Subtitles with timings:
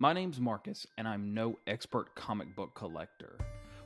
[0.00, 3.36] My name's Marcus, and I'm no expert comic book collector.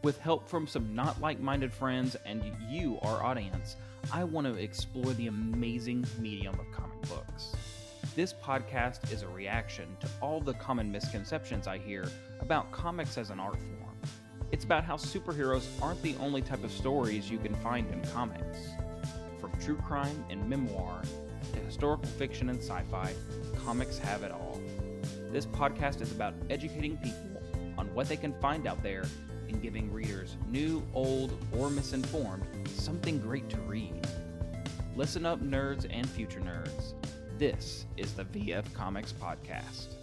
[0.02, 3.76] With help from some not like minded friends and you, our audience,
[4.12, 7.56] I want to explore the amazing medium of comic books.
[8.14, 12.04] This podcast is a reaction to all the common misconceptions I hear
[12.40, 13.96] about comics as an art form.
[14.50, 18.58] It's about how superheroes aren't the only type of stories you can find in comics.
[19.40, 21.00] From true crime and memoir
[21.54, 23.14] to historical fiction and sci fi,
[23.64, 24.51] comics have it all.
[25.32, 27.42] This podcast is about educating people
[27.78, 29.04] on what they can find out there
[29.48, 33.94] and giving readers, new, old, or misinformed, something great to read.
[34.94, 36.92] Listen up, nerds and future nerds.
[37.38, 39.94] This is the VF Comics Podcast.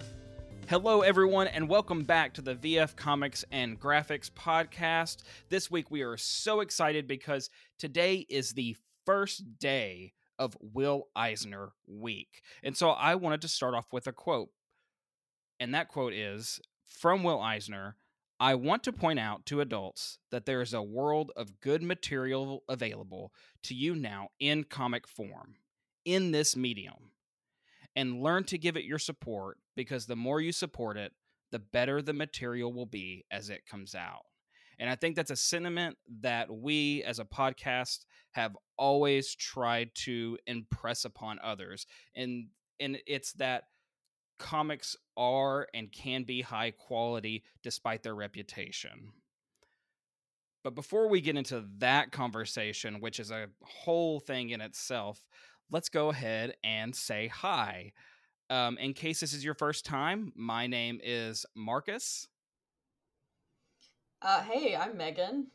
[0.68, 5.18] Hello, everyone, and welcome back to the VF Comics and Graphics Podcast.
[5.50, 8.76] This week we are so excited because today is the
[9.06, 12.42] first day of Will Eisner Week.
[12.64, 14.50] And so I wanted to start off with a quote.
[15.60, 17.96] And that quote is from Will Eisner
[18.42, 22.64] I want to point out to adults that there is a world of good material
[22.70, 23.34] available
[23.64, 25.56] to you now in comic form,
[26.06, 27.12] in this medium.
[27.98, 31.12] And learn to give it your support because the more you support it,
[31.52, 34.24] the better the material will be as it comes out.
[34.80, 40.38] And I think that's a sentiment that we as a podcast have always tried to
[40.48, 41.86] impress upon others.
[42.16, 42.48] And
[42.80, 43.64] and it's that
[44.40, 49.12] comics are and can be high quality despite their reputation.
[50.64, 55.28] But before we get into that conversation, which is a whole thing in itself,
[55.72, 57.94] let's go ahead and say hi.
[58.50, 62.28] Um, in case this is your first time, my name is Marcus.
[64.22, 65.48] Uh, hey, I'm Megan.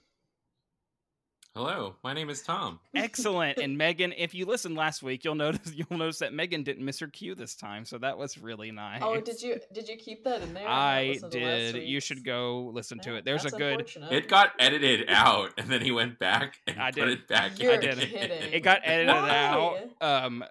[1.57, 2.81] Hello, my name is Tom.
[2.97, 3.59] Excellent.
[3.59, 6.99] and Megan, if you listened last week, you'll notice you'll notice that Megan didn't miss
[6.99, 9.01] her cue this time, so that was really nice.
[9.05, 10.67] Oh, did you did you keep that in there?
[10.67, 11.77] I did.
[11.77, 13.25] You should go listen to it.
[13.25, 13.89] There's a good.
[14.11, 17.09] It got edited out, and then he went back and I put did.
[17.21, 17.57] it back.
[17.61, 17.99] You're I did.
[18.01, 18.53] kidding.
[18.53, 19.31] It got edited Why?
[20.01, 20.25] out.
[20.25, 20.45] Um,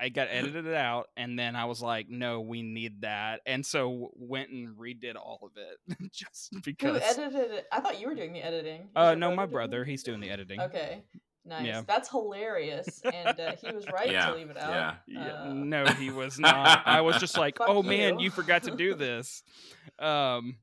[0.00, 3.64] I got edited it out, and then I was like, "No, we need that," and
[3.66, 7.02] so went and redid all of it just Who because.
[7.02, 7.66] edited it?
[7.70, 8.82] I thought you were doing the editing.
[8.82, 9.84] Is Uh, your no, my brother.
[9.84, 10.58] He's doing the editing.
[10.58, 11.02] Okay,
[11.44, 11.66] nice.
[11.66, 11.82] Yeah.
[11.86, 14.70] That's hilarious, and uh, he was right Yeah, to leave it out.
[14.70, 14.94] yeah.
[15.26, 16.86] Yeah, Uh, no, he was not.
[16.86, 19.42] I was just like, Fuck "Oh man, you." you forgot to do this."
[19.98, 20.56] Um,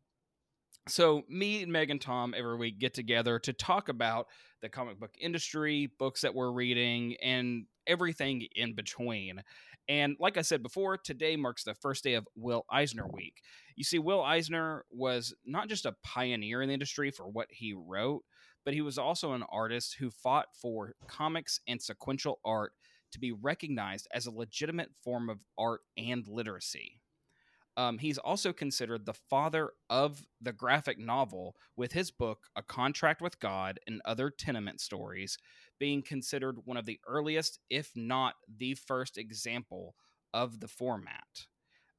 [0.88, 4.28] so me and Meg and Tom every week get together to talk about
[4.62, 9.42] the comic book industry, books that we're reading, and everything in between.
[9.88, 13.42] And like I said before, today marks the first day of Will Eisner Week.
[13.76, 17.74] You see, Will Eisner was not just a pioneer in the industry for what he
[17.74, 18.24] wrote,
[18.64, 22.74] but he was also an artist who fought for comics and sequential art
[23.12, 27.00] to be recognized as a legitimate form of art and literacy.
[27.78, 33.22] Um, he's also considered the father of the graphic novel, with his book, A Contract
[33.22, 35.38] with God and Other Tenement Stories,
[35.80, 39.96] being considered one of the earliest, if not the first example
[40.34, 41.48] of the format.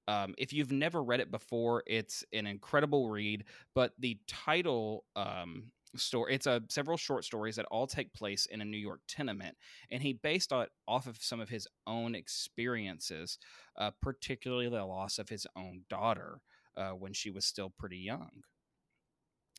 [0.08, 3.44] Um, if you've never read it before, it's an incredible read,
[3.74, 8.60] but the title um, story it's a several short stories that all take place in
[8.60, 9.56] a New York tenement,
[9.90, 13.38] and he based it off of some of his own experiences,
[13.78, 16.40] uh, particularly the loss of his own daughter
[16.76, 18.30] uh, when she was still pretty young.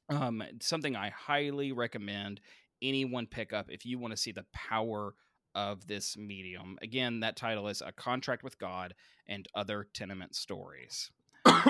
[0.09, 2.39] Um, something I highly recommend
[2.81, 5.13] anyone pick up if you want to see the power
[5.55, 6.77] of this medium.
[6.81, 8.93] Again, that title is A Contract with God
[9.27, 11.09] and Other Tenement Stories.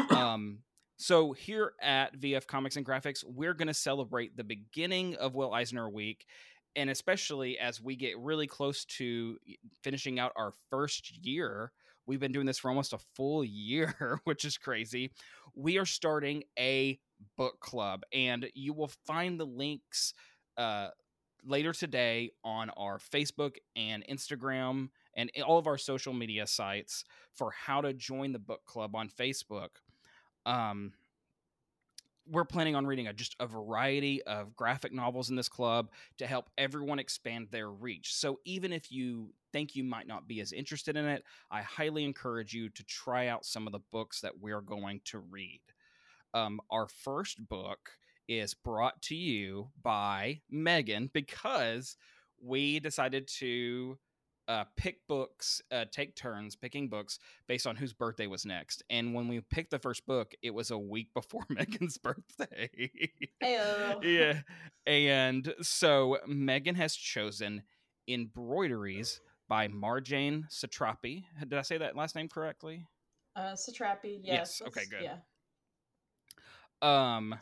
[0.09, 0.59] um,
[0.97, 5.53] so here at VF Comics and Graphics, we're going to celebrate the beginning of Will
[5.53, 6.25] Eisner Week,
[6.75, 9.37] and especially as we get really close to
[9.83, 11.71] finishing out our first year.
[12.07, 15.11] We've been doing this for almost a full year, which is crazy.
[15.55, 16.99] We are starting a
[17.37, 20.13] book club, and you will find the links
[20.57, 20.89] uh,
[21.45, 27.03] later today on our Facebook and Instagram and all of our social media sites
[27.33, 29.69] for how to join the book club on Facebook
[30.47, 30.93] um,
[32.29, 36.27] we're planning on reading a, just a variety of graphic novels in this club to
[36.27, 38.13] help everyone expand their reach.
[38.13, 42.03] So even if you think you might not be as interested in it, I highly
[42.03, 45.61] encourage you to try out some of the books that we're going to read.
[46.33, 47.91] Um, our first book
[48.27, 51.97] is brought to you by Megan because
[52.41, 53.97] we decided to
[54.47, 58.81] uh, pick books, uh, take turns picking books based on whose birthday was next.
[58.89, 62.69] And when we picked the first book, it was a week before Megan's birthday.
[63.41, 64.41] Yeah.
[64.85, 67.63] And so Megan has chosen
[68.07, 69.19] Embroideries
[69.49, 71.23] by Marjane Satrapi.
[71.39, 72.85] Did I say that last name correctly?
[73.35, 74.61] Uh, Satrapi, Yes, yes.
[74.67, 75.03] okay, good.
[75.03, 75.17] Yeah.
[76.81, 77.35] Um,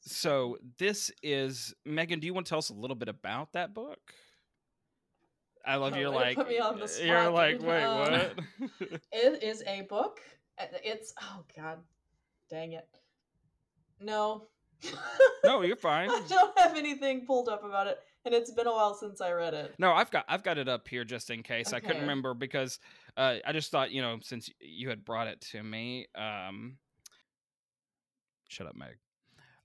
[0.00, 2.20] so this is Megan.
[2.20, 4.00] Do you want to tell us a little bit about that book?
[5.66, 8.38] I love Oh, you're like put me on the you're like wait Um, what?
[9.12, 10.20] It is a book.
[10.82, 11.78] It's oh god,
[12.50, 12.86] dang it.
[14.00, 14.48] No.
[15.44, 16.10] no, you're fine.
[16.10, 19.32] I don't have anything pulled up about it, and it's been a while since I
[19.32, 19.74] read it.
[19.78, 21.72] No, I've got I've got it up here just in case.
[21.72, 22.78] I couldn't remember because
[23.16, 26.06] uh, I just thought you know since you had brought it to me.
[26.14, 26.76] Um,
[28.54, 28.96] shut up, Meg.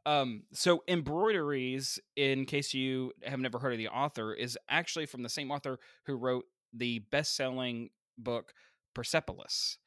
[0.06, 5.24] Um, so embroideries, in case you have never heard of the author, is actually from
[5.24, 8.54] the same author who wrote the best-selling book
[8.94, 9.78] Persepolis.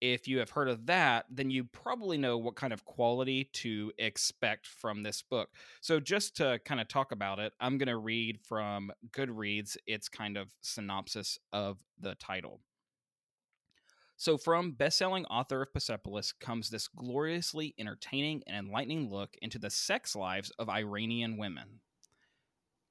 [0.00, 3.90] If you have heard of that, then you probably know what kind of quality to
[3.98, 5.50] expect from this book.
[5.80, 10.08] So, just to kind of talk about it, I'm going to read from Goodreads its
[10.08, 12.60] kind of synopsis of the title.
[14.20, 19.70] So, from best-selling author of Persepolis comes this gloriously entertaining and enlightening look into the
[19.70, 21.78] sex lives of Iranian women.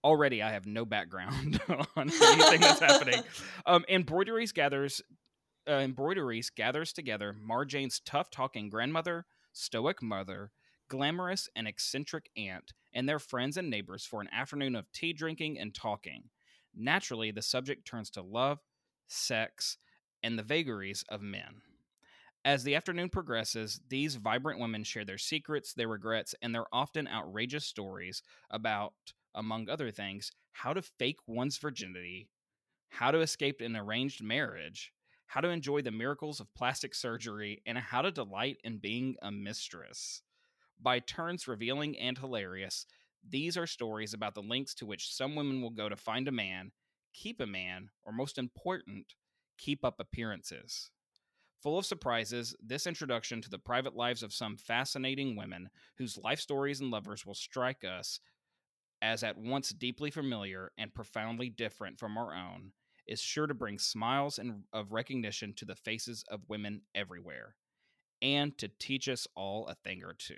[0.06, 1.60] Already, I have no background
[1.98, 3.22] on anything that's happening.
[3.66, 5.02] Um, embroideries gathers
[5.70, 10.52] uh, embroideries gathers together Marjane's tough-talking grandmother, stoic mother,
[10.88, 15.60] glamorous and eccentric aunt, and their friends and neighbors for an afternoon of tea drinking
[15.60, 16.24] and talking.
[16.74, 18.60] Naturally, the subject turns to love,
[19.10, 19.78] sex,
[20.24, 21.62] and the vagaries of men.
[22.46, 27.08] As the afternoon progresses, these vibrant women share their secrets, their regrets, and their often
[27.08, 28.94] outrageous stories about,
[29.36, 32.30] among other things, how to fake one's virginity,
[32.90, 34.94] how to escape an arranged marriage,
[35.26, 39.30] how to enjoy the miracles of plastic surgery, and how to delight in being a
[39.30, 40.22] mistress.
[40.82, 42.86] By turns revealing and hilarious,
[43.28, 46.32] these are stories about the lengths to which some women will go to find a
[46.32, 46.72] man,
[47.14, 49.16] keep a man, or most important,
[49.58, 50.90] keep up appearances.
[51.64, 56.40] Full of surprises, this introduction to the private lives of some fascinating women whose life
[56.40, 58.20] stories and lovers will strike us
[59.02, 62.72] as at once deeply familiar and profoundly different from our own
[63.08, 67.56] is sure to bring smiles and of recognition to the faces of women everywhere
[68.22, 70.36] and to teach us all a thing or two.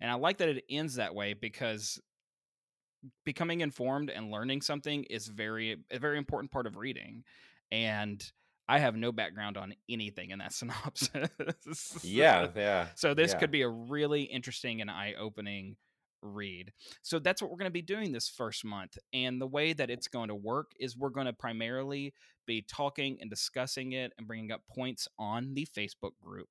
[0.00, 2.00] And I like that it ends that way because
[3.24, 7.24] becoming informed and learning something is very a very important part of reading.
[7.74, 8.24] And
[8.68, 11.98] I have no background on anything in that synopsis.
[12.04, 12.86] Yeah, yeah.
[12.94, 13.38] So this yeah.
[13.38, 15.76] could be a really interesting and eye-opening
[16.22, 16.72] read.
[17.02, 18.96] So that's what we're going to be doing this first month.
[19.12, 22.14] And the way that it's going to work is we're going to primarily
[22.46, 26.48] be talking and discussing it and bringing up points on the Facebook group.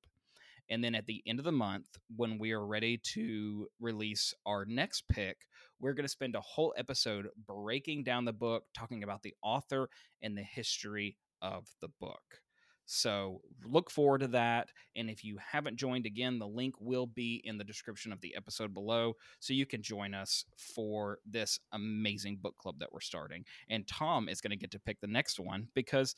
[0.70, 4.64] And then at the end of the month, when we are ready to release our
[4.64, 5.36] next pick,
[5.80, 9.88] we're going to spend a whole episode breaking down the book, talking about the author
[10.22, 12.40] and the history of the book.
[12.86, 14.68] So look forward to that.
[14.94, 18.34] And if you haven't joined again, the link will be in the description of the
[18.36, 19.14] episode below.
[19.40, 20.44] So you can join us
[20.74, 23.44] for this amazing book club that we're starting.
[23.70, 26.14] And Tom is going to get to pick the next one because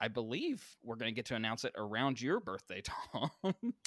[0.00, 2.82] I believe we're going to get to announce it around your birthday,
[3.12, 3.30] Tom.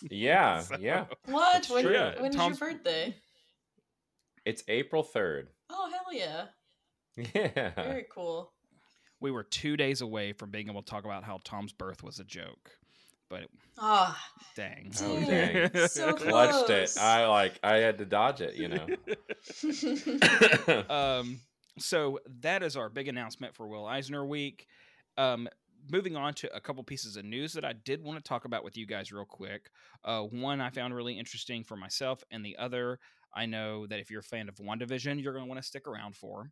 [0.09, 1.05] Yeah, So- yeah.
[1.25, 1.65] What?
[1.67, 1.85] When.
[1.91, 3.15] Yeah, when is Tom's- your birthday?
[4.45, 5.47] It's April 3rd.
[5.69, 6.45] Oh hell yeah!
[7.15, 7.71] Yeah.
[7.75, 8.51] Very cool.
[9.21, 12.19] We were two days away from being able to talk about how Tom's birth was
[12.19, 12.71] a joke.
[13.29, 13.45] But
[13.79, 14.21] Ah,
[14.55, 14.91] dang.
[15.01, 15.87] Oh, Dang, dang.
[15.87, 16.91] so Clutched it.
[16.99, 18.85] I like I had to dodge it, you know.
[20.89, 21.39] um,
[21.79, 24.67] so that is our big announcement for Will Eisner Week.
[25.17, 25.47] Um,
[25.91, 28.63] moving on to a couple pieces of news that I did want to talk about
[28.63, 29.69] with you guys real quick.
[30.03, 32.99] Uh, one I found really interesting for myself, and the other
[33.35, 35.87] I know that if you're a fan of WandaVision, you're going to want to stick
[35.87, 36.51] around for.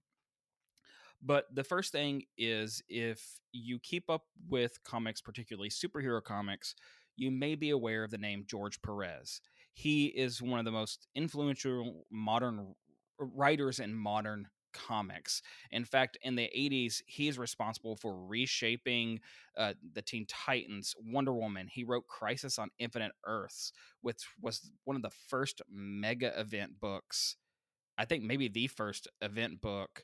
[1.22, 6.74] But the first thing is if you keep up with comics, particularly superhero comics,
[7.16, 9.42] you may be aware of the name George Perez.
[9.74, 12.74] He is one of the most influential modern
[13.20, 15.42] writers in modern comics.
[15.72, 19.20] In fact, in the 80s, he's responsible for reshaping
[19.58, 21.68] uh, the Teen Titans, Wonder Woman.
[21.68, 27.36] He wrote Crisis on Infinite Earths, which was one of the first mega event books.
[27.98, 30.04] I think maybe the first event book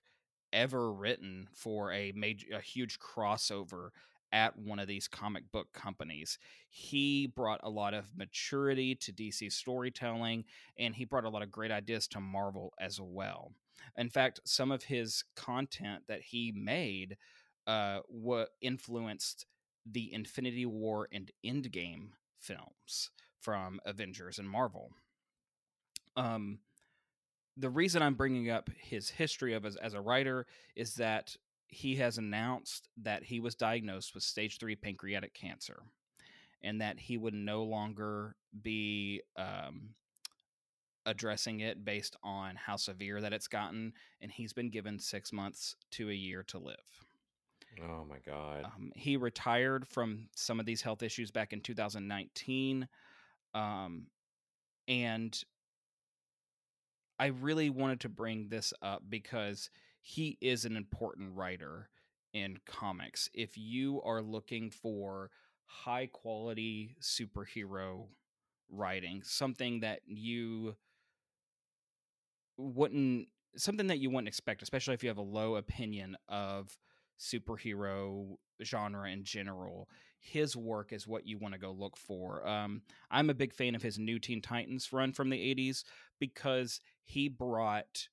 [0.54, 3.90] ever written for a major a huge crossover
[4.32, 6.38] at one of these comic book companies.
[6.70, 10.46] He brought a lot of maturity to DC storytelling
[10.78, 13.54] and he brought a lot of great ideas to Marvel as well.
[13.98, 17.18] In fact, some of his content that he made
[17.66, 19.46] uh, what influenced
[19.86, 24.92] the Infinity War and Endgame films from Avengers and Marvel.
[26.16, 26.60] Um,
[27.56, 31.36] the reason I'm bringing up his history of as, as a writer is that
[31.68, 35.84] he has announced that he was diagnosed with stage three pancreatic cancer
[36.64, 39.90] and that he would no longer be um,
[41.08, 45.76] addressing it based on how severe that it's gotten, and he's been given six months
[45.92, 46.76] to a year to live.
[47.82, 48.66] Oh my god.
[48.66, 52.88] Um, he retired from some of these health issues back in 2019.
[53.54, 54.08] Um,
[54.88, 55.44] and
[57.20, 59.70] I really wanted to bring this up because
[60.02, 61.90] he is an important writer
[62.34, 63.30] in comics.
[63.34, 65.30] If you are looking for
[65.66, 68.08] high quality superhero
[68.70, 70.76] writing, something that you
[72.58, 76.78] wouldn't something that you wouldn't expect, especially if you have a low opinion of
[77.20, 79.90] superhero genre in general.
[80.20, 82.48] His work is what you want to go look for.
[82.48, 85.84] Um, I'm a big fan of his New Teen Titans run from the 80s
[86.20, 88.08] because he brought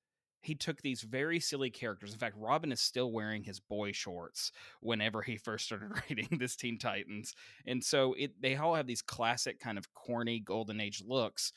[0.44, 2.12] he took these very silly characters.
[2.12, 6.54] In fact, Robin is still wearing his boy shorts whenever he first started writing this
[6.54, 7.34] Teen Titans.
[7.66, 11.52] And so it they all have these classic kind of corny golden age looks,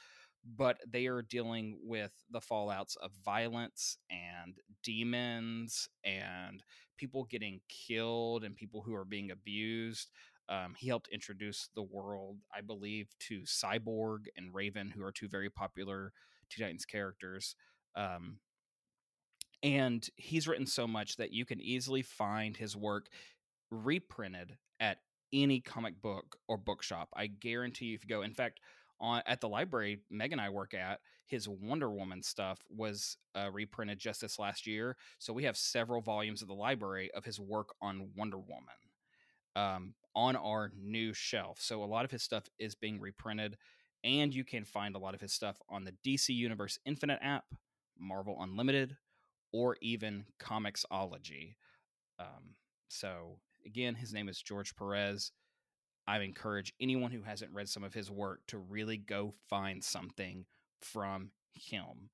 [0.55, 6.63] but they are dealing with the fallouts of violence and demons and
[6.97, 10.11] people getting killed and people who are being abused.
[10.49, 15.27] Um, he helped introduce the world, I believe, to Cyborg and Raven, who are two
[15.27, 16.13] very popular
[16.49, 17.55] Teen Titans characters.
[17.95, 18.37] Um,
[19.61, 23.07] and he's written so much that you can easily find his work
[23.71, 24.99] reprinted at
[25.33, 27.09] any comic book or bookshop.
[27.15, 28.59] I guarantee you, if you go, in fact,
[28.99, 33.49] on at the library Meg and I work at, his Wonder Woman stuff was uh,
[33.51, 34.95] reprinted just this last year.
[35.19, 38.75] So we have several volumes of the library of his work on Wonder Woman
[39.55, 41.57] um, on our new shelf.
[41.59, 43.57] So a lot of his stuff is being reprinted,
[44.03, 47.45] and you can find a lot of his stuff on the DC Universe Infinite app,
[47.99, 48.95] Marvel Unlimited,
[49.51, 51.55] or even Comixology.
[52.19, 52.55] Um,
[52.87, 55.31] so again, his name is George Perez.
[56.07, 60.45] I encourage anyone who hasn't read some of his work to really go find something
[60.81, 62.09] from him.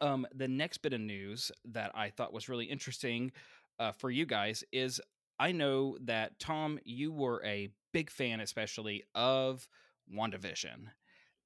[0.00, 3.30] Um, the next bit of news that I thought was really interesting
[3.78, 5.00] uh, for you guys is
[5.38, 9.66] I know that Tom, you were a big fan, especially of
[10.12, 10.86] WandaVision,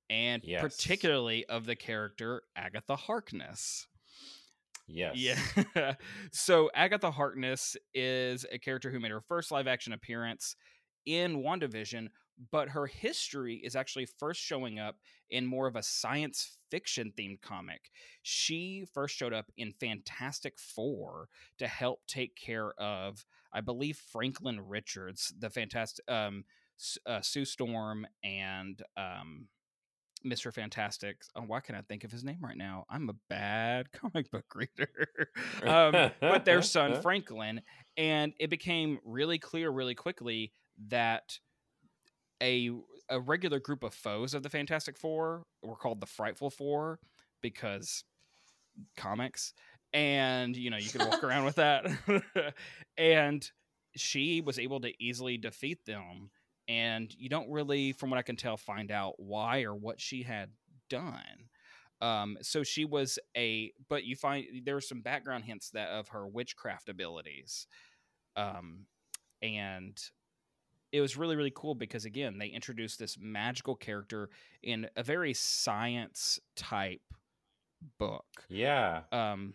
[0.08, 0.60] and Yes.
[0.60, 3.86] particularly of the character Agatha Harkness.
[4.86, 5.16] Yes.
[5.16, 5.94] Yeah.
[6.32, 10.54] so Agatha Harkness is a character who made her first live action appearance
[11.04, 12.08] in WandaVision,
[12.50, 14.96] but her history is actually first showing up
[15.30, 17.90] in more of a science fiction themed comic.
[18.22, 21.28] She first showed up in Fantastic Four
[21.58, 26.44] to help take care of, I believe, Franklin Richards, the fantastic um,
[27.06, 29.48] uh, Sue Storm and um,
[30.26, 30.52] Mr.
[30.52, 31.16] Fantastic.
[31.34, 32.84] Oh, why can't I think of his name right now?
[32.90, 35.30] I'm a bad comic book reader.
[35.64, 37.62] um, but their son Franklin,
[37.96, 40.52] and it became really clear really quickly
[40.88, 41.38] that
[42.42, 42.70] a
[43.08, 46.98] a regular group of foes of the Fantastic Four were called the Frightful Four
[47.40, 48.04] because
[48.96, 49.54] comics,
[49.92, 51.86] and you know you could walk around with that,
[52.98, 53.48] and
[53.96, 56.30] she was able to easily defeat them
[56.68, 60.22] and you don't really from what i can tell find out why or what she
[60.22, 60.50] had
[60.88, 61.48] done
[62.00, 66.26] um so she was a but you find there's some background hints that of her
[66.26, 67.66] witchcraft abilities
[68.36, 68.80] um
[69.42, 70.10] and
[70.92, 74.28] it was really really cool because again they introduced this magical character
[74.62, 77.00] in a very science type
[77.98, 79.02] book Yeah.
[79.12, 79.54] um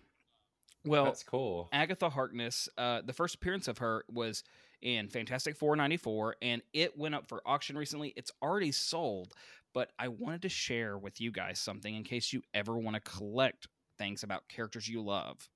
[0.86, 1.70] well that's cool.
[1.72, 4.44] Agatha Harkness, uh, the first appearance of her was
[4.82, 8.14] in Fantastic Four 94, and it went up for auction recently.
[8.16, 9.34] It's already sold,
[9.74, 13.02] but I wanted to share with you guys something in case you ever want to
[13.02, 15.50] collect things about characters you love.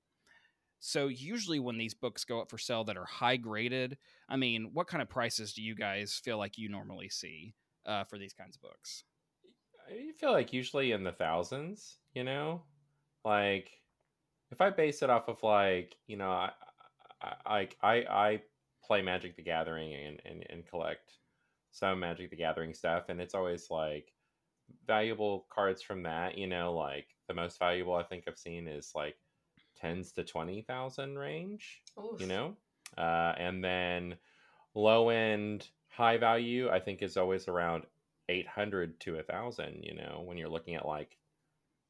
[0.80, 3.98] So usually when these books go up for sale that are high graded,
[4.30, 7.56] I mean, what kind of prices do you guys feel like you normally see
[7.86, 9.04] uh, for these kinds of books?
[9.88, 12.62] I feel like usually in the thousands, you know?
[13.24, 13.72] Like
[14.52, 16.52] if I base it off of like, you know, I
[17.46, 18.42] I I, I
[18.86, 21.14] play Magic the Gathering and, and, and collect
[21.72, 24.14] some Magic the Gathering stuff and it's always like
[24.88, 28.92] valuable cards from that, you know, like the most valuable I think I've seen is
[28.96, 29.16] like
[29.76, 32.20] tens to twenty thousand range Oof.
[32.22, 32.56] you know
[32.98, 34.16] uh, and then
[34.74, 37.84] low end high value i think is always around
[38.30, 41.18] 800 to a thousand you know when you're looking at like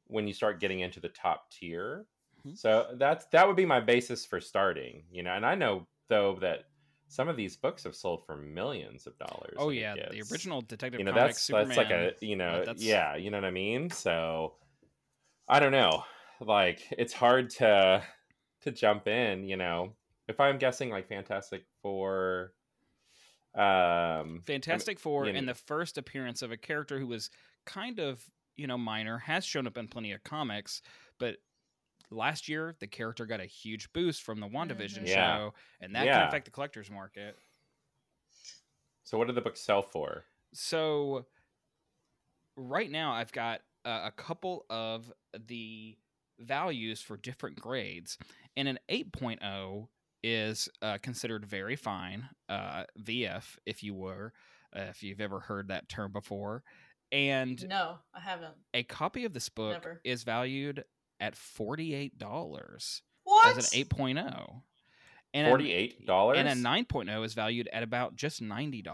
[0.08, 2.06] when you start getting into the top tier
[2.46, 2.58] Mhm.
[2.58, 6.38] so that's that would be my basis for starting you know and i know though
[6.42, 6.66] that
[7.08, 10.62] some of these books have sold for millions of dollars Oh I yeah, the original
[10.62, 13.46] Detective you know Comics that's that's like a you know that's- yeah you know what
[13.46, 13.90] i mean?
[13.90, 14.54] So
[15.48, 16.04] i don't know.
[16.42, 18.04] Like it's hard to
[18.62, 19.94] to jump in you know?
[20.28, 22.54] If i'm guessing like fantastic four
[23.54, 27.30] um Fantastic Four you know- and the first appearance of a character who was
[27.66, 28.22] kind of
[28.58, 30.82] you know, minor, has shown up in plenty of comics,
[31.20, 31.36] but
[32.12, 35.08] last year the character got a huge boost from the WandaVision Mhm.
[35.08, 35.38] Yeah.
[35.38, 37.38] show, and that can affect the collector's market.
[39.04, 40.26] So what did the book sell for?
[40.54, 41.26] So
[42.56, 45.12] right now I've got uh, a couple of
[45.48, 45.96] the
[46.40, 48.18] values for different grades,
[48.58, 49.88] and an 8.0
[50.24, 54.34] is uh, considered very fine, uh, VF, if you were,
[54.76, 56.64] uh, if you've ever heard that term before.
[57.12, 58.56] And No, I haven't.
[58.74, 60.02] a copy of this book Never.
[60.04, 60.84] is valued
[61.25, 63.58] at $48 What?
[63.58, 64.62] as an 8.0.
[65.34, 66.38] And Forty an- eight dollars.
[66.38, 68.86] and a 9.0 is valued at about just $90.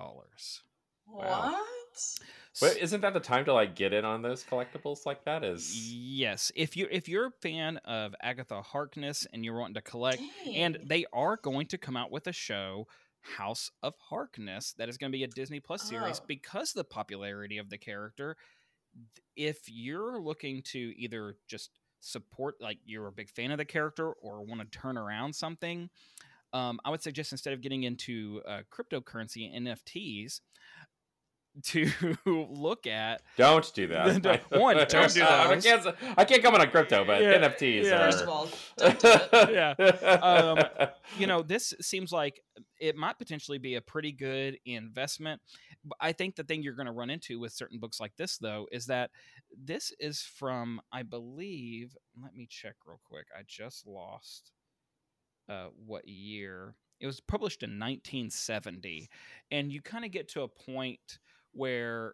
[1.05, 1.51] Wow.
[1.51, 2.19] What?
[2.59, 5.43] But isn't that the time to like get in on those collectibles like that?
[5.43, 9.81] Is Yes, if you if you're a fan of Agatha Harkness and you're wanting to
[9.81, 12.87] collect, and they are going to come out with a show,
[13.21, 16.25] House of Harkness, that is going to be a Disney Plus series Oh.
[16.27, 18.35] because of the popularity of the character.
[19.35, 21.69] If you're looking to either just
[22.01, 25.89] support, like you're a big fan of the character, or want to turn around something,
[26.53, 30.41] um, I would suggest instead of getting into uh, cryptocurrency NFTs,
[31.63, 31.89] to
[32.25, 34.21] look at don't do that.
[34.21, 35.47] Don't- one, don't do that.
[35.47, 35.87] I can't.
[36.17, 37.91] I can't come on crypto, but Yeah, NFTs yeah.
[38.07, 38.11] are.
[38.11, 39.49] First of all, don't do it.
[39.51, 40.17] Yeah.
[40.21, 40.59] Um,
[41.17, 42.41] you know, this seems like
[42.79, 45.41] it might potentially be a pretty good investment.
[45.99, 48.67] I think the thing you're going to run into with certain books like this, though,
[48.71, 49.09] is that
[49.57, 53.25] this is from, I believe, let me check real quick.
[53.37, 54.51] I just lost
[55.49, 56.75] uh, what year.
[56.99, 59.09] It was published in 1970.
[59.49, 61.17] And you kind of get to a point
[61.53, 62.13] where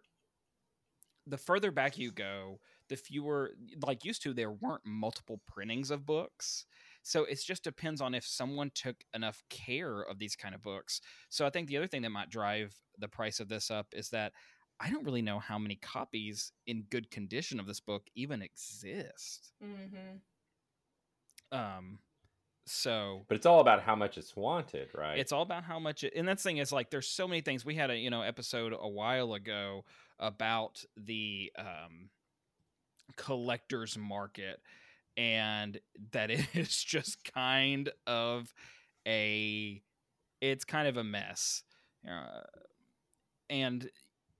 [1.26, 3.50] the further back you go, the fewer,
[3.84, 6.64] like used to, there weren't multiple printings of books.
[7.02, 11.00] So it just depends on if someone took enough care of these kind of books.
[11.28, 14.10] So I think the other thing that might drive the price of this up is
[14.10, 14.32] that
[14.80, 19.52] I don't really know how many copies in good condition of this book even exist.
[19.62, 20.18] Mm-hmm.
[21.58, 21.98] Um,
[22.70, 25.18] so but it's all about how much it's wanted, right?
[25.18, 27.64] it's all about how much it, and that thing is like there's so many things
[27.64, 29.84] we had a you know episode a while ago
[30.18, 32.10] about the um
[33.16, 34.60] collectors market
[35.16, 35.80] and
[36.12, 38.52] that it is just kind of
[39.06, 39.82] a
[40.40, 41.62] it's kind of a mess
[42.08, 42.42] uh,
[43.50, 43.90] and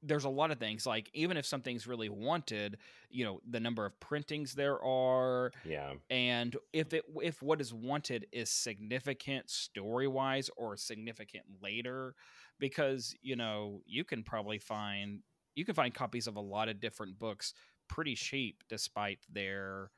[0.02, 2.78] there's a lot of things like even if something's really wanted
[3.10, 5.92] you know the number of printings there are yeah.
[6.10, 12.14] and if it if what is wanted is significant story wise or significant later
[12.58, 15.20] because you know you can probably find
[15.54, 17.52] you can find copies of a lot of different books
[17.88, 19.90] pretty cheap despite their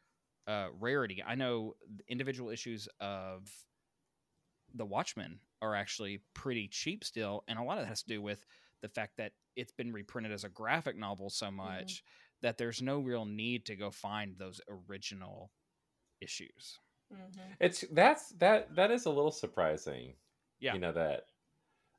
[0.47, 1.75] uh, rarity i know
[2.09, 3.51] individual issues of
[4.75, 8.23] the watchmen are actually pretty cheap still and a lot of that has to do
[8.23, 8.47] with
[8.83, 12.03] the fact that it's been reprinted as a graphic novel so much
[12.43, 15.51] that there's no real need to go find those original
[16.21, 16.79] issues.
[17.13, 17.53] Mm-hmm.
[17.61, 20.15] It's that's that that is a little surprising.
[20.61, 20.75] Yeah.
[20.75, 21.25] You know that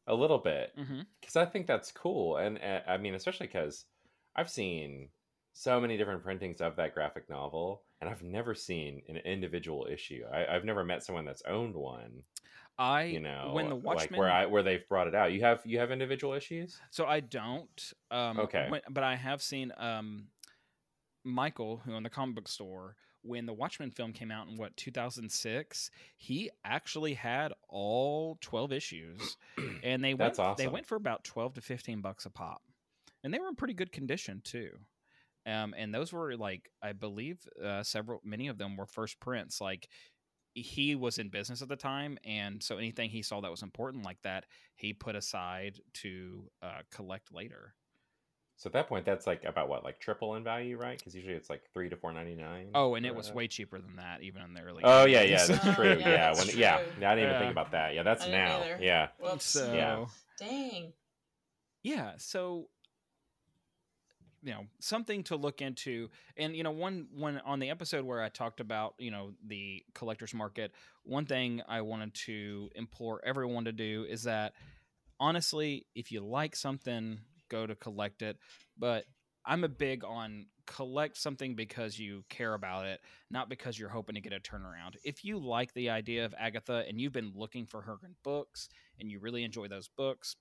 [0.08, 1.02] a little bit Mm-hmm.
[1.20, 3.86] because I think that's cool, and uh, I mean, especially because
[4.36, 5.10] I've seen
[5.54, 10.24] so many different printings of that graphic novel, and I've never seen an individual issue.
[10.34, 12.24] I, I've never met someone that's owned one.
[12.78, 15.32] I You know, when the like Watchmen where I where they've brought it out.
[15.34, 16.80] You have you have individual issues.
[16.90, 18.68] so I don't um Okay.
[18.70, 20.28] when- but I have seen um
[21.24, 24.76] Michael who owned the comic book store when the Watchmen film came out in what
[24.78, 29.38] 2006 he actually had all 12 issues
[29.84, 32.64] and they went That's they went for about 12 to 15 bucks a pop
[33.24, 34.72] and they were in pretty good condition too
[35.46, 39.62] um, and those were like i believe uh, several many of them were first prints
[39.62, 39.88] like
[40.54, 44.04] he was in business at the time and so anything he saw that was important
[44.06, 47.74] like that he put aside to uh, collect later
[48.58, 50.98] So at that point, that's like about what, like triple in value, right?
[50.98, 52.68] Because usually it's like three to four ninety nine.
[52.76, 55.38] oh and it was way cheaper than that even in the early Oh yeah, yeah,
[55.38, 55.48] 90s.
[55.48, 55.90] that's Oh, true.
[56.00, 56.76] yeah, yeah, that's when yeah.
[56.78, 56.80] I
[57.16, 57.40] didn't even Yeah.
[57.40, 57.94] think about that.
[57.96, 58.62] Yeah, that's now.
[58.62, 58.78] either.
[58.80, 59.46] Yeah, Whoops.
[59.46, 60.06] so Yeah.
[60.40, 60.94] Dang.
[61.84, 62.68] yeah so
[64.44, 68.22] you know something to look into and you know one one on the episode where
[68.22, 70.72] i talked about you know the collectors market
[71.04, 74.54] one thing i wanted to implore everyone to do is that
[75.20, 78.38] honestly if you like something go to collect it
[78.78, 79.06] but
[79.46, 84.16] i'm a big on collect something because you care about it not because you're hoping
[84.16, 84.96] to get a turnaround.
[85.04, 88.70] If you like the idea of agatha and you've been looking for her in books
[89.00, 90.36] and you really enjoy those books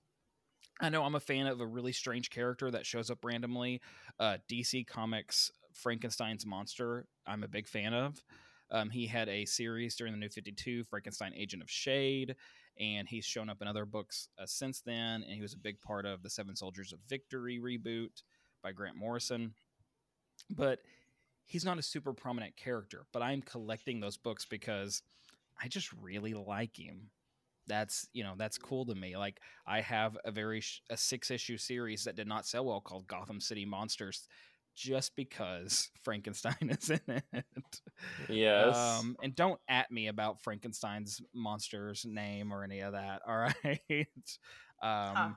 [0.80, 3.80] I know I'm a fan of a really strange character that shows up randomly.
[4.18, 8.22] Uh, DC Comics Frankenstein's Monster, I'm a big fan of.
[8.70, 12.36] Um, he had a series during the New 52, Frankenstein Agent of Shade,
[12.78, 15.22] and he's shown up in other books uh, since then.
[15.22, 18.22] And he was a big part of the Seven Soldiers of Victory reboot
[18.62, 19.54] by Grant Morrison.
[20.50, 20.80] but
[21.46, 23.06] he's not a super prominent character.
[23.12, 25.02] But I'm collecting those books because
[25.60, 27.10] I just really like him.
[27.70, 29.16] That's you know that's cool to me.
[29.16, 32.80] Like I have a very sh- a six issue series that did not sell well
[32.80, 34.26] called Gotham City Monsters,
[34.74, 37.00] just because Frankenstein is in
[37.32, 37.80] it.
[38.28, 38.76] Yes.
[38.76, 43.22] Um, and don't at me about Frankenstein's monster's name or any of that.
[43.28, 43.80] All right.
[44.82, 45.28] um, Huh.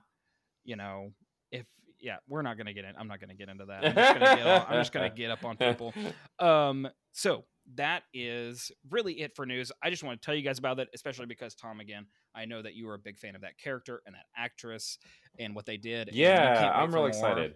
[0.63, 1.11] you know,
[1.51, 1.65] if
[1.99, 2.95] yeah, we're not gonna get in.
[2.97, 3.85] I'm not gonna get into that.
[3.85, 5.93] I'm just gonna get, on- I'm just gonna get up on people.
[6.39, 9.71] Um, so that is really it for news.
[9.81, 12.61] I just want to tell you guys about it, especially because Tom, again, I know
[12.61, 14.97] that you were a big fan of that character and that actress
[15.39, 16.09] and what they did.
[16.13, 17.55] yeah, I'm really excited.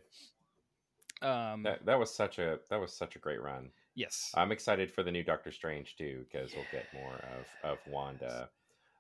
[1.22, 3.70] Um, That that was such a that was such a great run.
[3.96, 7.78] yes, I'm excited for the new Doctor Strange too because we'll get more of of
[7.88, 8.50] Wanda.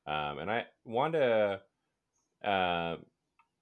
[0.08, 1.62] Um, and I Wanda,
[2.43, 2.96] uh,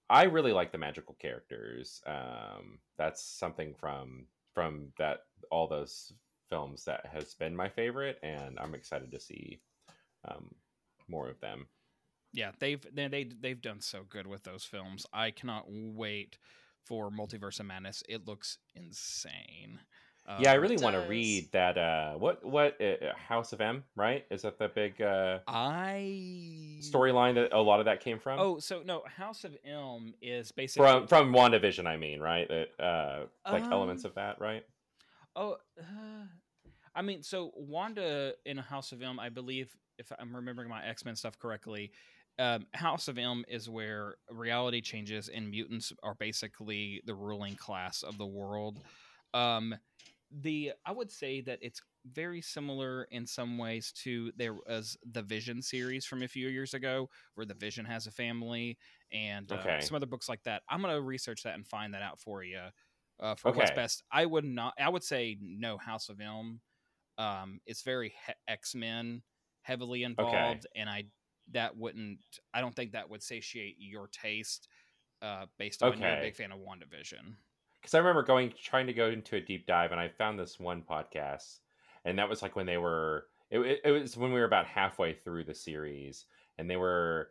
[0.10, 2.02] I really like the magical characters.
[2.06, 6.14] Um, that's something from from that all those
[6.56, 9.60] films that has been my favorite, and I'm excited to see
[10.30, 10.56] um,
[11.08, 11.68] more of them.
[12.34, 15.06] yeah, they've they, they they've done so good with those films.
[15.14, 16.38] I cannot wait
[16.86, 18.04] for Multiverse of Madness.
[18.08, 19.80] It looks insane.
[20.40, 21.78] yeah, I Um, really want to read that.
[21.78, 23.84] Uh, what what uh, House of M?
[23.96, 24.26] Right?
[24.30, 28.40] Is that the big uh, I storyline that a lot of that came from?
[28.40, 32.48] Oh, so no, House of M is basically from from WandaVision, I mean, right?
[32.48, 34.64] That uh, like elements Um, of that, right?
[35.36, 36.26] Oh, uh,
[36.96, 40.86] I mean, so Wanda in a House of M, I believe, if I'm remembering my
[40.86, 41.92] X Men stuff correctly,
[42.40, 48.04] um, House of M is where reality changes and mutants are basically the ruling class
[48.04, 48.82] of the world.
[49.34, 49.76] Um,
[50.32, 55.22] the I would say that it's very similar in some ways to there was the
[55.22, 58.78] Vision series from a few years ago, where the Vision has a family,
[59.12, 59.80] and uh, Okay.
[59.80, 60.64] some other books like that.
[60.70, 62.62] I'm gonna research that and find that out for you.
[63.20, 64.74] Uh, for what's best, I would not.
[64.80, 65.78] I would say no.
[65.78, 66.60] House of M.
[67.18, 69.22] Um, it's very he- X Men
[69.62, 71.06] heavily involved, and I
[71.52, 72.20] that wouldn't.
[72.54, 74.68] I don't think that would satiate your taste.
[75.22, 77.36] Uh, based on you're a big fan of WandaVision.
[77.82, 80.60] Because I remember going trying to go into a deep dive, and I found this
[80.60, 81.60] one podcast,
[82.04, 83.26] and that was like when they were.
[83.50, 86.26] It, it, it was when we were about halfway through the series,
[86.58, 87.30] and they were,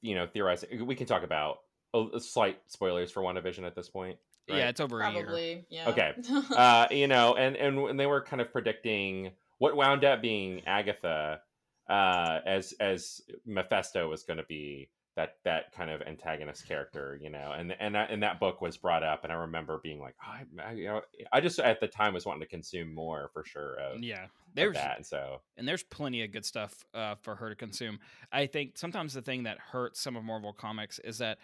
[0.00, 0.86] you know, theorizing.
[0.86, 1.58] We can talk about
[1.92, 4.16] a, a slight spoilers for WandaVision at this point.
[4.48, 4.58] Right?
[4.58, 5.24] Yeah, it's over a year.
[5.24, 5.64] Probably.
[5.68, 5.88] Yeah.
[5.88, 6.14] Okay.
[6.56, 10.62] uh, you know, and and when they were kind of predicting what wound up being
[10.66, 11.40] Agatha,
[11.88, 17.30] uh, as as Mephisto was going to be that that kind of antagonist character, you
[17.30, 20.14] know, and and that, and that book was brought up, and I remember being like,
[20.22, 21.00] oh, I, I, you know,
[21.32, 24.30] I just at the time was wanting to consume more for sure of, Yeah, of
[24.54, 27.98] there's that, and so and there's plenty of good stuff uh, for her to consume.
[28.30, 31.38] I think sometimes the thing that hurts some of Marvel comics is that,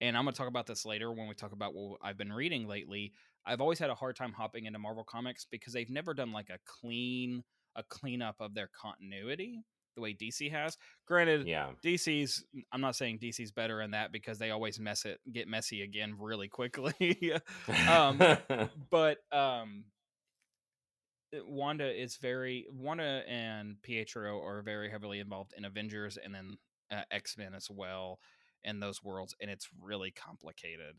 [0.00, 2.32] and I'm going to talk about this later when we talk about what I've been
[2.32, 3.12] reading lately.
[3.46, 6.50] I've always had a hard time hopping into Marvel comics because they've never done like
[6.50, 7.44] a clean
[7.76, 9.62] a cleanup of their continuity
[9.96, 10.76] the way DC has.
[11.06, 15.20] Granted, yeah, DC's I'm not saying DC's better in that because they always mess it
[15.32, 17.32] get messy again really quickly.
[17.88, 18.18] Um,
[18.90, 19.84] but um
[21.34, 26.58] uh, Wanda is very Wanda and Pietro are very heavily involved in Avengers and then
[26.90, 28.18] uh, X Men as well
[28.64, 30.96] in those worlds, and it's really complicated.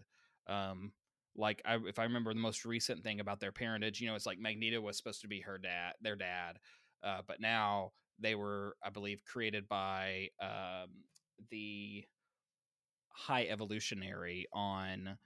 [0.48, 0.94] Um,
[1.36, 4.26] like I, if I remember the most recent thing about their parentage, you know, it's
[4.26, 6.58] like Magneto was supposed to be her dad, their dad,
[7.04, 10.90] uh, but now they were, I believe, created by um,
[11.52, 12.06] the
[13.10, 15.18] High Evolutionary on,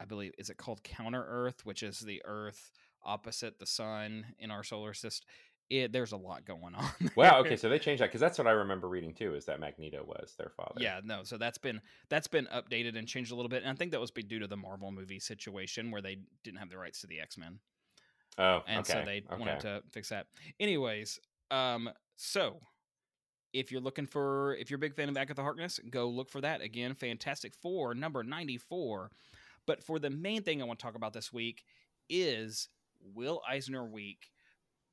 [0.00, 2.72] I believe, is it called Counter Earth, which is the Earth
[3.04, 5.28] opposite the sun in our solar system.
[5.70, 6.90] It, there's a lot going on.
[7.14, 7.40] wow.
[7.40, 9.34] Okay, so they changed that because that's what I remember reading too.
[9.34, 10.80] Is that Magneto was their father?
[10.80, 11.24] Yeah, no.
[11.24, 14.00] So that's been that's been updated and changed a little bit, and I think that
[14.00, 17.20] was due to the Marvel movie situation where they didn't have the rights to the
[17.20, 17.58] X Men,
[18.38, 18.92] Oh, and okay.
[18.92, 19.38] so they okay.
[19.38, 20.26] wanted to fix that.
[20.60, 21.18] Anyways,
[21.50, 22.60] um, so
[23.52, 26.40] if you're looking for if you're a big fan of Agatha Harkness, go look for
[26.40, 26.94] that again.
[26.94, 29.10] Fantastic Four number ninety four.
[29.66, 31.64] But for the main thing I want to talk about this week
[32.08, 32.68] is
[33.14, 34.30] Will Eisner Week.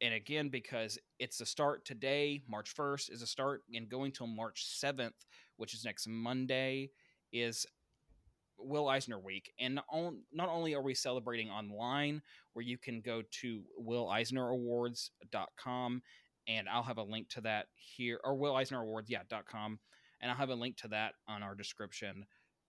[0.02, 4.28] And again, because it's a start today, March 1st is a start, and going till
[4.28, 5.26] March 7th,
[5.58, 6.92] which is next Monday,
[7.32, 7.66] is
[8.58, 9.54] Will Eisner Week.
[9.60, 12.22] And not on- not only are we celebrating online,
[12.54, 16.04] where you can go to willeisnerawards.com,
[16.48, 19.80] and I'll have a link to that here, or Will Eisner yeah, dot .com,
[20.20, 22.28] and I'll have a link to that on our description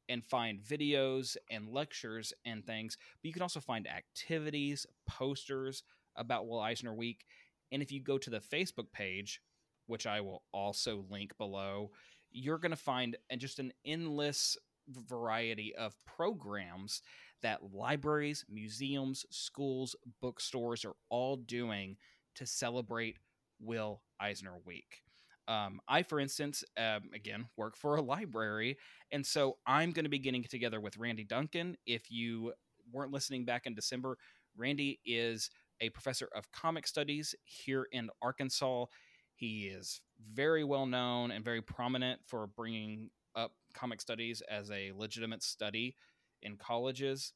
[0.08, 2.96] and find videos and lectures and things.
[2.96, 5.82] But you can also find activities, posters
[6.16, 7.24] about Will Eisner Week.
[7.72, 9.40] And if you go to the Facebook page,
[9.86, 11.90] which I will also link below,
[12.30, 14.56] you're going to find and just an endless
[14.88, 17.02] variety of programs
[17.42, 21.96] that libraries, museums, schools, bookstores are all doing
[22.34, 23.18] to celebrate
[23.60, 25.02] Will Eisner Week.
[25.48, 28.78] Um, I, for instance, um, again, work for a library.
[29.12, 31.76] And so I'm going to be getting together with Randy Duncan.
[31.86, 32.52] If you
[32.92, 34.18] weren't listening back in December,
[34.56, 38.86] Randy is a professor of comic studies here in Arkansas.
[39.34, 40.00] He is
[40.32, 45.94] very well known and very prominent for bringing up comic studies as a legitimate study
[46.42, 47.32] in colleges.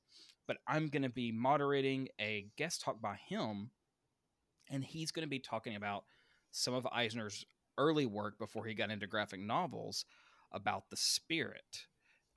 [0.47, 3.71] But I'm going to be moderating a guest talk by him,
[4.71, 6.05] and he's going to be talking about
[6.51, 7.45] some of Eisner's
[7.79, 10.05] early work before he got into graphic novels
[10.53, 11.87] about the spirit.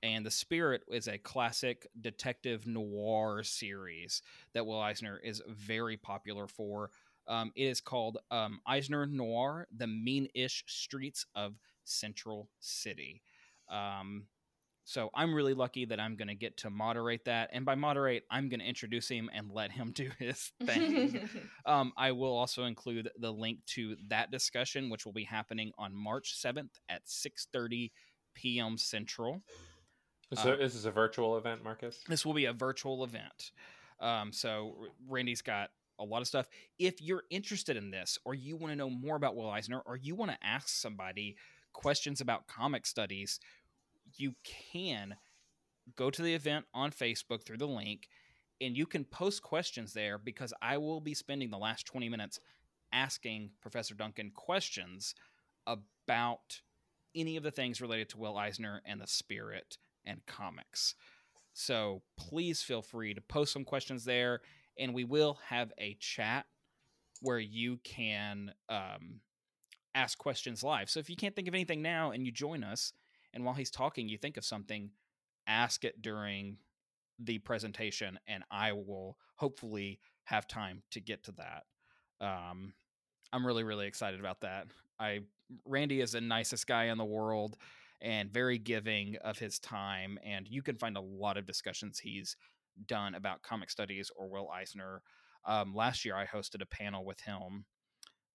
[0.04, 4.20] And the Spirit is a classic detective noir series
[4.52, 6.90] that Will Eisner is very popular for.
[7.26, 13.22] Um, it is called um, Eisner Noir: The Mean-ish Streets of Central City.
[13.70, 14.26] Um,
[14.84, 18.24] so I'm really lucky that I'm going to get to moderate that, and by moderate,
[18.30, 21.30] I'm going to introduce him and let him do his thing.
[21.64, 25.94] um, I will also include the link to that discussion, which will be happening on
[25.94, 27.90] March 7th at 6:30
[28.34, 28.76] p.m.
[28.76, 29.40] Central.
[30.36, 32.02] So Uh, this is a virtual event, Marcus.
[32.08, 33.52] This will be a virtual event.
[34.00, 36.48] Um, so Randy's got a lot of stuff.
[36.78, 39.96] If you're interested in this, or you want to know more about Will Eisner, or
[39.96, 41.36] you want to ask somebody
[41.72, 43.38] questions about comic studies,
[44.16, 45.16] you can
[45.96, 48.08] go to the event on Facebook through the link,
[48.60, 52.40] and you can post questions there because I will be spending the last 20 minutes
[52.92, 55.14] asking Professor Duncan questions
[55.66, 56.60] about
[57.14, 60.94] any of the things related to Will Eisner and the Spirit and comics.
[61.52, 64.40] So please feel free to post some questions there,
[64.78, 66.46] and we will have a chat
[67.20, 69.20] where you can um,
[69.94, 70.90] ask questions live.
[70.90, 72.92] So if you can't think of anything now and you join us,
[73.32, 74.90] and while he's talking, you think of something,
[75.46, 76.58] ask it during
[77.18, 81.64] the presentation, and I will hopefully have time to get to that.
[82.20, 82.74] Um,
[83.32, 84.66] I'm really, really excited about that.
[84.98, 85.20] I
[85.64, 87.56] Randy is the nicest guy in the world
[88.04, 90.18] and very giving of his time.
[90.24, 92.36] And you can find a lot of discussions he's
[92.86, 95.00] done about comic studies or Will Eisner.
[95.46, 97.64] Um, last year, I hosted a panel with him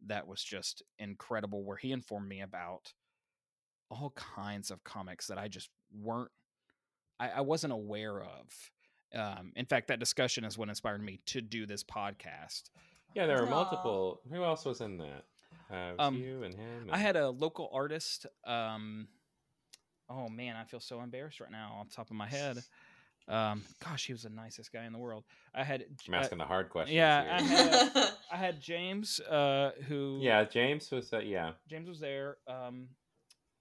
[0.07, 2.93] that was just incredible, where he informed me about
[3.91, 6.31] all kinds of comics that I just weren't,
[7.19, 8.71] I, I wasn't aware of.
[9.13, 12.69] Um, in fact, that discussion is what inspired me to do this podcast.
[13.15, 13.49] Yeah, there were Aw.
[13.49, 14.21] multiple.
[14.31, 15.25] Who else was in that?
[15.71, 16.89] Uh, was Um, you and him.
[16.91, 18.25] I had a local artist.
[18.45, 19.07] Um,
[20.09, 22.57] oh man, I feel so embarrassed right now off the top of my head.
[23.27, 25.23] Um, gosh, he was the nicest guy in the world.
[25.53, 26.95] I had, I'm uh, asking the hard questions.
[26.95, 31.13] yeah, I had- I had James, uh, who, yeah, James was.
[31.13, 32.37] Uh, yeah, James was there.
[32.47, 32.87] Um,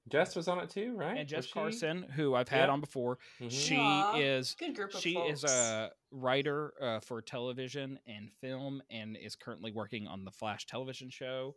[0.09, 1.19] Jess was on it too, right?
[1.19, 1.53] and Jess Was she?
[1.53, 2.69] Carson, who I've had Yep.
[2.71, 3.19] on before.
[3.43, 3.51] Mhm.
[3.51, 5.45] She Aw, is Good group of she folks.
[5.45, 10.65] is a writer uh, for television and film and is currently working on the flash
[10.65, 11.55] television show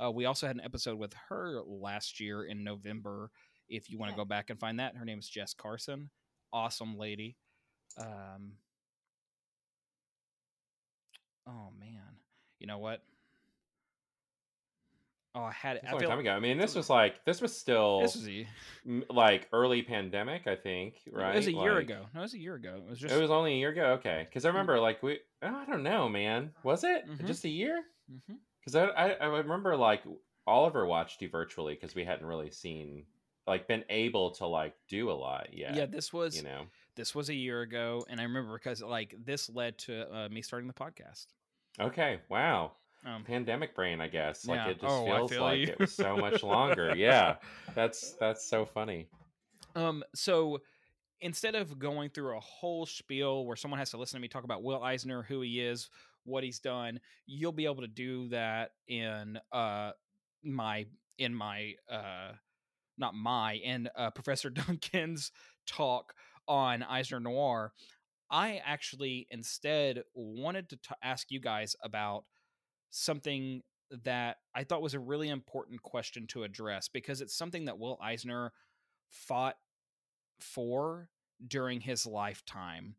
[0.00, 3.32] uh, we also had an episode with her last year in november
[3.68, 4.24] if you want to Yeah.
[4.24, 6.10] go back and find that her name is jess carson
[6.52, 7.36] awesome lady
[7.98, 8.52] um,
[11.46, 12.16] oh man
[12.58, 13.02] you know what
[15.34, 16.30] oh i had it It's a I long time ago.
[16.32, 18.46] I mean, this was like this was still this was a,
[19.10, 20.94] like early pandemic, I think.
[21.12, 21.34] Right?
[21.34, 23.14] it was a year Like, ago no it was a year ago it was just
[23.14, 23.92] It was only a year ago.
[23.98, 25.20] Okay, because I remember like we.
[25.42, 26.52] I don't know, man.
[26.64, 27.26] Was it Mhm.
[27.26, 27.84] just a year?
[28.60, 30.02] Because I, I I remember like
[30.46, 33.04] Oliver watched you virtually because we hadn't really seen
[33.48, 35.74] like been able to like do a lot yet.
[35.74, 36.62] yeah this was you know.
[36.94, 40.42] this was a year ago and i remember because like this led to uh, me
[40.42, 41.26] starting the podcast
[41.80, 42.18] Okay.
[42.28, 42.72] Wow.
[43.06, 44.44] um, Pandemic brain, I guess.
[44.44, 44.68] Like Yeah.
[44.70, 45.66] it just Oh, feels feel like you.
[45.68, 46.92] it was so much longer.
[46.96, 47.36] yeah.
[47.76, 49.06] That's that's so funny.
[49.76, 50.58] um so
[51.20, 54.42] instead of going through a whole spiel where someone has to listen to me talk
[54.44, 55.88] about will eisner who he is
[56.24, 59.90] what he's done you'll be able to do that in uh
[60.44, 60.84] my
[61.18, 62.32] in my uh
[62.98, 65.32] not my in uh, professor duncan's
[65.66, 66.14] talk
[66.46, 67.72] on eisner noir
[68.30, 72.24] i actually instead wanted to t- ask you guys about
[72.90, 73.62] something
[74.04, 77.98] that i thought was a really important question to address because it's something that will
[78.02, 78.52] eisner
[79.10, 79.56] fought
[80.40, 81.08] for
[81.46, 82.94] during his lifetime.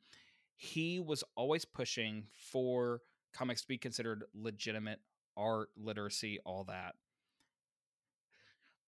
[0.55, 3.01] He was always pushing for
[3.33, 4.99] comics to be considered legitimate
[5.37, 6.95] art, literacy, all that.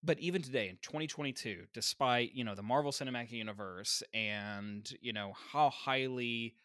[0.03, 5.33] But even today in 2022, despite, you know, the Marvel Cinematic Universe and, you know,
[5.51, 6.55] how highly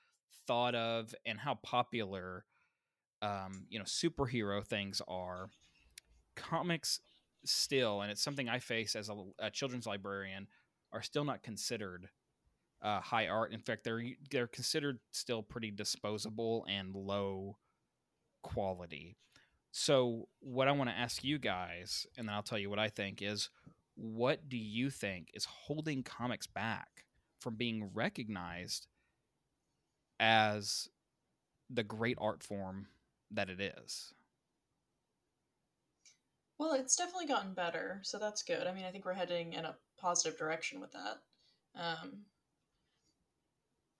[0.46, 2.44] thought of and how popular
[3.22, 5.48] um, you know, superhero things are,
[6.34, 7.00] comics
[7.44, 10.48] still, and it's something I face as a, a children's librarian,
[10.92, 12.08] are still not considered
[12.82, 13.52] uh, high art.
[13.52, 17.56] In fact, they're they're considered still pretty disposable and low
[18.42, 19.16] quality.
[19.78, 22.88] So, what I want to ask you guys, and then I'll tell you what I
[22.88, 23.50] think, is
[23.94, 27.04] what do you think is holding comics back
[27.40, 28.86] from being recognized
[30.18, 30.88] as
[31.68, 32.86] the great art form
[33.30, 34.14] that it is?
[36.56, 38.66] Well, it's definitely gotten better, so that's good.
[38.66, 41.18] I mean, I think we're heading in a positive direction with that.
[41.78, 42.22] Um,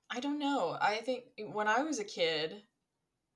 [0.08, 0.78] I don't know.
[0.80, 2.62] I think when I was a kid,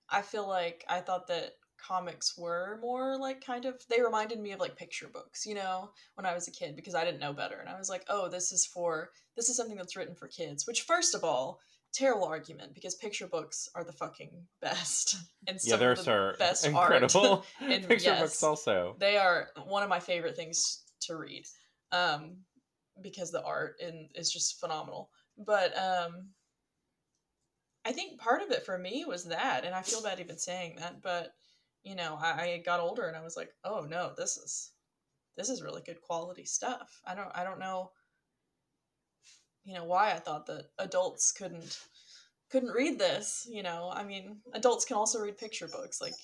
[0.09, 4.53] I feel like I thought that comics were more like kind of they reminded me
[4.53, 7.33] of like picture books, you know, when I was a kid because I didn't know
[7.33, 10.29] better and I was like, "Oh, this is for this is something that's written for
[10.29, 11.61] kids." Which first of all,
[11.93, 15.17] terrible argument because picture books are the fucking best.
[15.47, 17.45] And yeah, they're the so best incredible.
[17.61, 18.95] And Picture yes, books also.
[18.99, 21.45] They are one of my favorite things to read.
[21.93, 22.37] Um
[23.01, 25.11] because the art in is just phenomenal.
[25.39, 26.29] But um
[27.85, 30.77] I think part of it for me was that, and I feel bad even saying
[30.79, 31.33] that, but
[31.83, 34.73] you know, I, I got older and I was like, oh no, this is
[35.37, 37.01] this is really good quality stuff.
[37.07, 37.91] I don't I don't know
[39.65, 41.79] you know why I thought that adults couldn't
[42.51, 43.91] couldn't read this, you know.
[43.95, 46.01] I mean, adults can also read picture books.
[46.01, 46.15] Like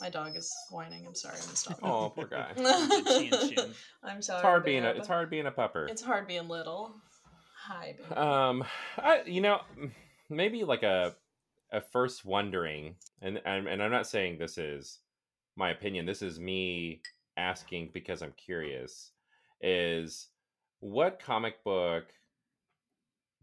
[0.00, 1.06] my dog is whining.
[1.06, 1.78] I'm sorry, I'm gonna stop.
[1.82, 2.52] Oh, poor guy.
[2.56, 3.70] Chin chin.
[4.04, 4.38] I'm sorry.
[4.38, 5.88] It's hard being a it's hard being a pupper.
[5.88, 6.94] It's hard being little.
[7.66, 8.16] Hi, babe.
[8.16, 8.64] Um,
[8.98, 9.60] I you know
[10.28, 11.14] maybe like a
[11.76, 15.00] a first wondering, and and, and I'm not saying this is
[15.56, 16.06] my opinion.
[16.06, 17.02] This is me
[17.36, 19.12] asking because I'm curious.
[19.60, 20.28] Is
[20.80, 22.06] what comic book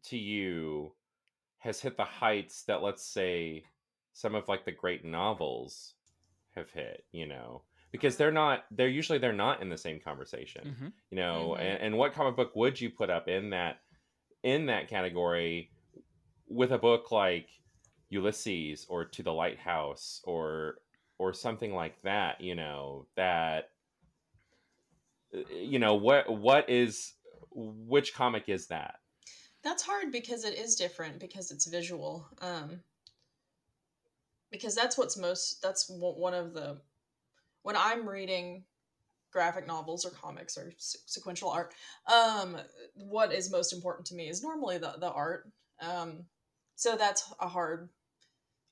[0.04, 0.92] to you
[1.60, 3.64] has hit the heights that let's say
[4.14, 5.94] some of like the great novels
[6.56, 7.06] have hit?
[7.12, 7.62] You know.
[7.92, 10.94] Because they're not, they're usually they're not in the same conversation Mhm.
[11.12, 11.62] you know Mhm.
[11.62, 13.82] and, and what comic book would you put up in that
[14.42, 15.70] in that category
[16.48, 17.50] with a book like
[18.14, 20.76] ulysses or to the lighthouse or
[21.18, 23.70] or something like that you know that
[25.36, 27.14] uh, you know what what is
[27.52, 28.96] which comic is that
[29.64, 32.28] That's hard because it is different because it's visual.
[32.42, 32.82] Um,
[34.52, 36.78] because that's what's most that's one of the
[37.64, 38.66] when I'm reading
[39.32, 41.74] graphic novels or comics or se- sequential art,
[42.14, 42.58] um,
[42.94, 45.50] what is most important to me is normally the the art.
[45.82, 46.26] Um,
[46.76, 47.90] so that's a hard.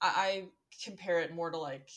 [0.01, 0.43] I, I
[0.83, 1.89] compare it more to like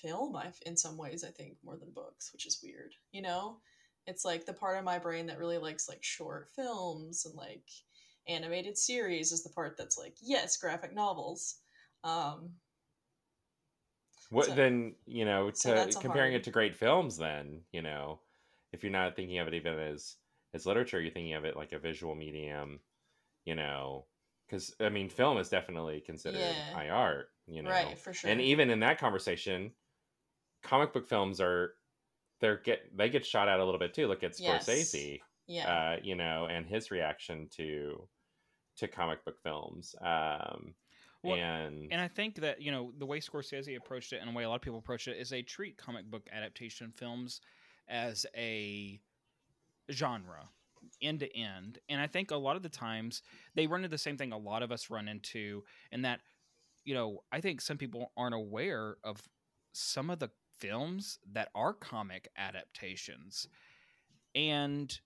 [0.00, 0.36] film.
[0.36, 2.94] I in some ways I think more than books, which is weird.
[3.12, 3.58] You know,
[4.06, 7.68] it's like the part of my brain that really likes like short films and like
[8.28, 11.56] animated series is the part that's like yes graphic novels
[12.04, 12.50] um
[14.30, 17.82] what So- then you know to a comparing hard- it to great films then you
[17.82, 18.20] know
[18.72, 20.16] if you're not thinking of it even as
[20.54, 22.78] as literature you're thinking of it like a visual medium
[23.44, 24.06] you know
[24.52, 26.74] because i mean film is definitely considered Yeah.
[26.74, 29.72] high art you know right for sure and even in that conversation
[30.62, 31.74] comic book films are
[32.40, 34.66] they're get they get shot at a little bit too look at Yes.
[34.66, 38.08] scorsese yeah uh you know and his reaction to
[38.76, 40.74] to comic book films um
[41.22, 44.34] Well, and And I think that, you know, the way Scorsese approached it and the
[44.36, 47.40] way a lot of people approach it is they treat comic book adaptation films
[47.88, 49.00] as a
[49.90, 50.48] genre
[51.00, 51.78] end to end.
[51.88, 53.22] And I think a lot of the times
[53.54, 56.20] they run into the same thing a lot of us run into in that,
[56.84, 59.22] you know, I think some people aren't aware of
[59.72, 63.48] some of the films that are comic adaptations.
[64.34, 64.98] And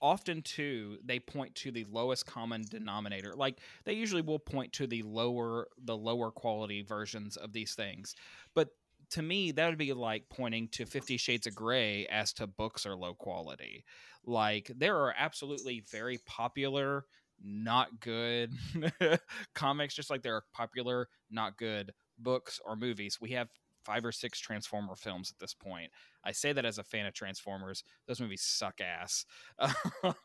[0.00, 4.86] often too they point to the lowest common denominator like they usually will point to
[4.86, 8.14] the lower the lower quality versions of these things
[8.54, 8.70] but
[9.10, 12.86] to me that would be like pointing to 50 shades of gray as to books
[12.86, 13.84] are low quality
[14.24, 17.04] like there are absolutely very popular
[17.42, 18.52] not good
[19.54, 23.48] comics just like there are popular not good books or movies we have
[23.84, 25.90] five or six transformer films at this point
[26.24, 29.26] i say that as a fan of transformers those movies suck ass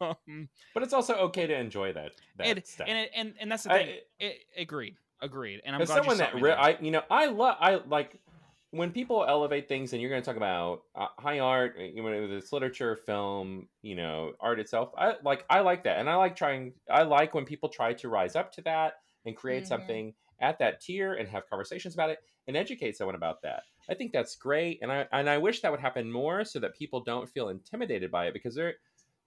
[0.02, 3.64] um, but it's also okay to enjoy that that and, stuff and and and that's
[3.64, 3.96] the I- thing.
[4.20, 5.62] It, agreed, agreed.
[5.64, 6.52] And I'm someone that re-.
[6.52, 8.20] I you know I love I like
[8.72, 12.04] when people elevate things and you're going to talk about uh, high art you know
[12.04, 14.92] whether it's literature film you know art itself.
[14.98, 18.10] I like I like that and I like trying I like when people try to
[18.10, 18.94] rise up to that
[19.26, 19.68] and create Mhm.
[19.68, 23.64] something at that tier and have conversations about it and educate someone about that.
[23.90, 26.76] I think that's great and I and I wish that would happen more so that
[26.76, 28.76] people don't feel intimidated by it because there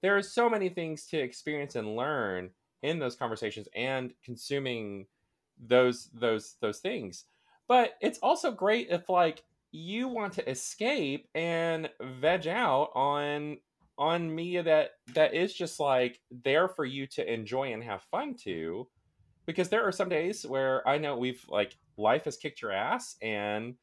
[0.01, 2.51] there are so many things to experience and learn
[2.83, 5.07] in those conversations and consuming
[5.59, 7.25] those those those things
[7.69, 9.43] but it's also great if like
[9.73, 11.91] you want to escape and
[12.21, 13.59] veg out on
[13.97, 18.35] on media that that is just like there for you to enjoy and have fun
[18.35, 18.89] to.
[19.47, 23.17] Because there are some days where i know we've like life has kicked your ass
[23.21, 23.75] and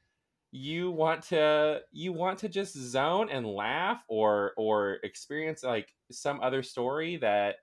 [0.51, 6.41] you want to you want to just zone and laugh or or experience like some
[6.41, 7.57] other story that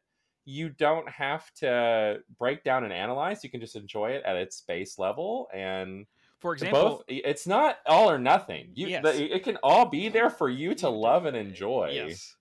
[0.48, 4.62] you don't have to break down and analyze you can just enjoy it at its
[4.62, 6.06] base level and
[6.38, 8.70] For example, both it's not all or nothing.
[8.72, 9.02] You Yes.
[9.02, 11.90] the, it can all be there for you to love and enjoy.
[11.92, 12.34] Yes,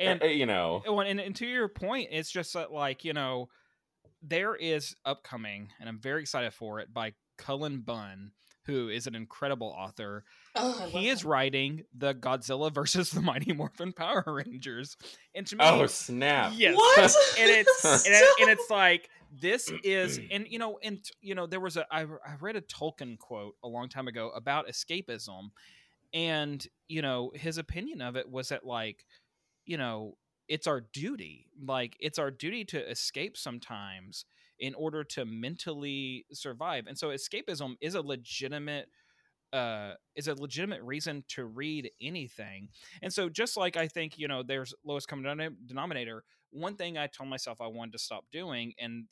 [0.00, 0.82] eh, and and you know.
[0.84, 3.48] Eh, and, and to your point, it's just that, like you know,
[4.20, 8.32] there is upcoming, and I'm very excited for it by Cullen Bunn,
[8.64, 10.24] who is an incredible author.
[10.54, 11.28] Oh, he is that.
[11.28, 14.96] writing the Godzilla versus the Mighty Morphin Power Rangers,
[15.34, 16.52] and to me, oh snap.
[16.54, 16.98] Yes, What?
[17.38, 19.08] and it's and, it- and it's like
[19.40, 22.60] this is and you know and you know there was a I, I read a
[22.60, 25.50] Tolkien quote a long time ago about escapism.
[26.14, 29.06] And you know his opinion of it was that like
[29.64, 30.16] you know
[30.48, 31.46] it's our duty.
[31.64, 34.26] Like it's our duty to escape sometimes
[34.62, 38.86] in order to mentally survive and so escapism is a legitimate
[39.52, 42.68] uh is a legitimate reason to read anything
[43.02, 47.06] and so just like i think you know there's lowest common denominator one thing i
[47.06, 49.04] told myself i wanted to stop doing and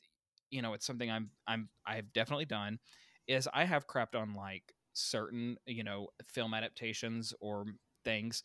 [0.49, 2.79] you know it's something i'm i'm i've definitely done
[3.27, 7.65] is i have crapped on like certain you know film adaptations or
[8.03, 8.41] things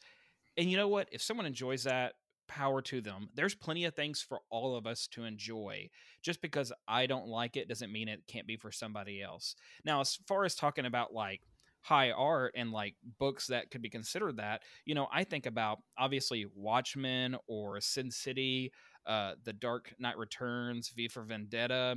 [0.56, 1.08] and you know what?
[1.12, 2.14] If someone enjoys that
[2.48, 3.28] power to them.
[3.34, 5.88] There's plenty of things for all of us to enjoy.
[6.22, 9.54] Just because i don't like it doesn't mean it can't be for somebody else.
[9.84, 11.40] Now as far as talking about like
[11.80, 15.78] high art and like books that could be considered that you know i think about
[15.96, 18.72] obviously watchmen or sin city
[19.06, 21.94] uh the dark knight returns v for vendetta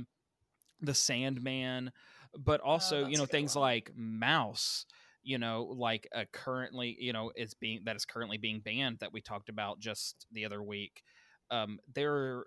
[0.80, 1.90] the sandman
[2.38, 3.62] but also you Oh, that's know things one.
[3.62, 4.84] like Maus
[5.22, 9.12] you know like uh, currently you know is being that is currently being banned that
[9.12, 11.02] we talked about just the other week
[11.50, 12.44] um there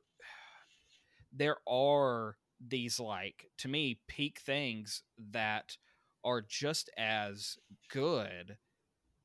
[1.31, 5.77] there are these like to me peak things that
[6.23, 7.57] are just as
[7.91, 8.57] good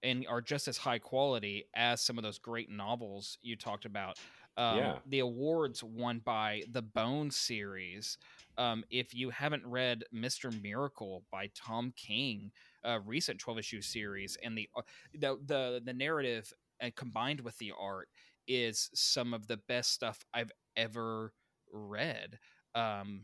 [0.02, 4.18] and are just as high quality as some of those great novels you talked about
[4.56, 4.98] um, Yeah.
[5.06, 8.18] the awards won by the bone series
[8.58, 12.50] um, if you haven't read mr miracle by tom king
[12.88, 14.80] a recent 12 issue series and the uh,
[15.12, 18.08] the the, the narrative and combined with the art
[18.48, 21.32] is some of the best stuff i've ever
[21.72, 22.38] read
[22.74, 23.20] um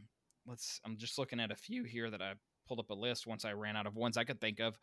[0.47, 2.33] let's i'm just looking at a few here that i
[2.69, 4.79] pulled up a list once i ran out of ones i could think of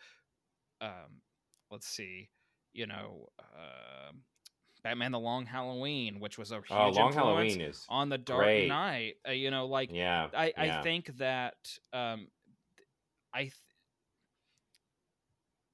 [0.82, 1.21] um
[1.69, 2.29] let's see
[2.73, 4.11] you know uh,
[4.84, 8.45] batman the long halloween which was a huge oh long halloween is on the dark
[8.45, 8.67] great.
[8.67, 10.79] knight uh, you know like yeah I, yeah.
[10.79, 11.55] I think that
[11.93, 12.27] um,
[13.34, 13.51] I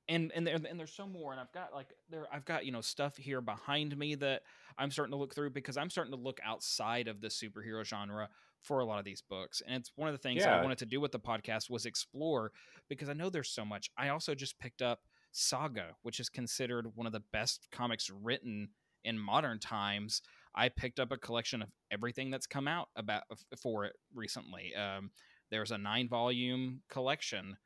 [0.10, 2.72] and and there, and there's some more, and I've got like there I've got you
[2.72, 4.44] know stuff here behind me that
[4.78, 8.30] I'm starting to look through because I'm starting to look outside of the superhero genre
[8.62, 10.80] for a lot of these books, and it's one of the things that I wanted
[10.80, 12.52] to do with the podcast was explore
[12.90, 13.90] because I know there's so much.
[13.98, 15.02] I also just picked up
[15.32, 18.70] Saga, which is considered one of the best comics written
[19.04, 20.22] in modern times.
[20.56, 23.24] I picked up a collection of everything that's come out about
[23.62, 24.74] for it recently.
[24.76, 25.12] Um,
[25.52, 27.58] there's a nine volume collection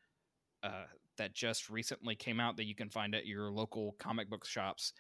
[0.64, 0.84] uh,
[1.22, 4.94] that just recently came out that you can find at your local comic book shops.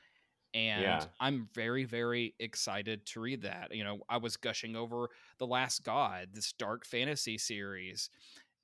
[0.54, 1.06] And Yeah.
[1.20, 3.74] I'm very, very excited to read that.
[3.74, 5.10] You know, I was gushing over
[5.40, 8.10] The Last God, this dark fantasy series.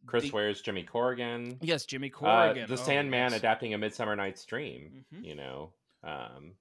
[0.05, 2.67] chris The- ware's jimmy corrigan Yes, Jimmy uh, Corrigan.
[2.67, 3.39] the Oh, sandman yes.
[3.39, 5.25] adapting a midsummer night's dream Mhm.
[5.25, 6.55] you know um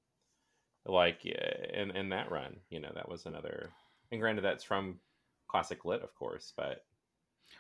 [0.87, 3.71] like uh, in in that run you know that was another
[4.11, 4.99] and granted that's from
[5.49, 6.87] classic lit of course but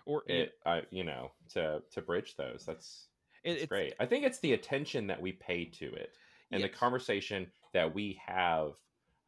[0.06, 3.08] Or it I, you know to to bridge those that's
[3.46, 3.94] it- it's great.
[4.00, 6.16] I think it's the attention that we pay to it
[6.52, 8.76] and the conversation that we have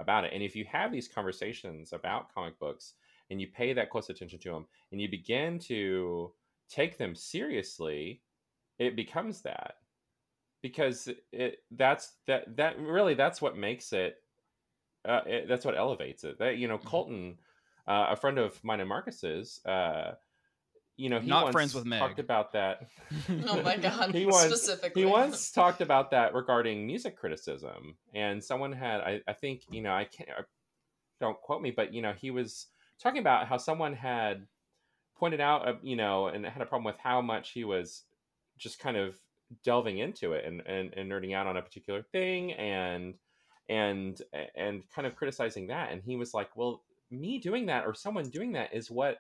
[0.01, 0.33] about it.
[0.33, 2.95] And if you have these conversations about comic books
[3.31, 6.35] and you pay that close attention to them and you begin to
[6.69, 8.25] take them seriously
[8.79, 9.77] it becomes that.
[10.63, 14.25] Because it that's that that really that's what makes it
[15.05, 16.39] uh, it, that's what elevates it.
[16.39, 16.91] That you know Mhm.
[16.91, 17.39] colton
[17.87, 20.17] uh, a friend of mine and marcus's uh
[20.99, 22.01] you know he Not friends with Meg.
[22.01, 22.87] talked about that
[23.47, 24.15] Oh my god!
[24.15, 25.03] he once specifically.
[25.03, 29.81] he once talked about that regarding music criticism and someone had i, I think you
[29.81, 30.43] know i can't I-
[31.21, 32.67] don't quote me but you know he was
[33.03, 34.47] talking about how someone had
[35.19, 38.03] pointed out uh, you know and had a problem with how much he was
[38.59, 39.17] just kind of
[39.65, 43.15] delving into it and, and and nerding out on a particular thing and
[43.69, 44.21] and
[44.57, 48.29] and kind of criticizing that and he was like well me doing that or someone
[48.31, 49.19] doing that is what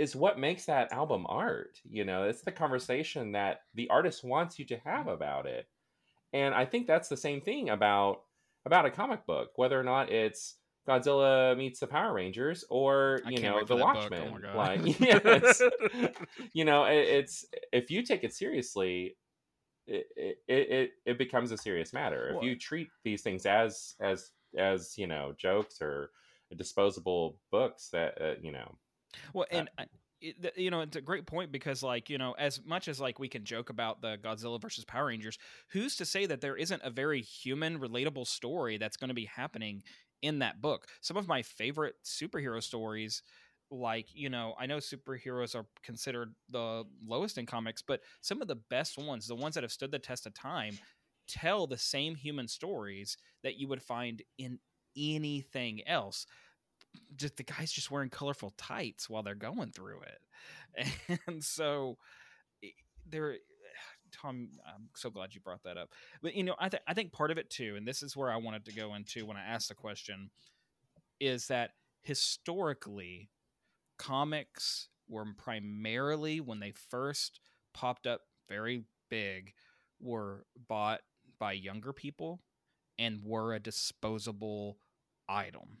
[0.00, 4.58] is what makes that album art you know it's the conversation that the artist wants
[4.58, 5.66] you to have about it
[6.32, 8.22] and i think that's the same thing about
[8.66, 13.40] about a comic book, whether or not it's Godzilla meets the Power Rangers or you
[13.40, 13.76] know the.
[13.76, 14.22] Watchmen.
[14.28, 14.56] Oh my god!
[14.84, 15.62] Like yes,
[16.52, 19.16] you know it, it's if you take it seriously,
[19.86, 22.32] it, it it it becomes a serious matter.
[22.32, 26.10] Well- If you treat these things as as as you know jokes or
[26.56, 28.76] disposable books that uh, you know
[29.34, 29.86] Well, Uh, and I-
[30.20, 33.18] it, you know, it's a great point because, like, you know, as much as like
[33.18, 35.38] we can joke about the Godzilla versus Power Rangers,
[35.70, 39.24] who's to say that there isn't a very human, relatable story that's going to be
[39.24, 39.82] happening
[40.20, 40.88] in that book?
[41.00, 43.22] Some of my favorite superhero stories,
[43.70, 48.48] like, you know, I know superheroes are considered the lowest in comics, but some of
[48.48, 50.78] the best ones, the ones that have stood the test of time,
[51.28, 54.58] tell the same human stories that you would find in
[54.96, 56.26] anything else
[57.16, 61.18] just the guys just wearing colorful tights while they're going through it.
[61.26, 61.98] And so
[63.08, 63.36] there
[64.12, 65.90] tom i'm so glad you brought that up.
[66.22, 68.30] But you know i, th- I think part of it too and this is where
[68.30, 70.30] i wanted to go into when i asked the question
[71.20, 71.72] is that
[72.02, 73.30] historically
[73.98, 77.40] comics were primarily when they first
[77.74, 79.52] popped up very big
[80.00, 81.00] were bought
[81.38, 82.40] by younger people
[82.98, 84.78] and were a disposable
[85.28, 85.78] item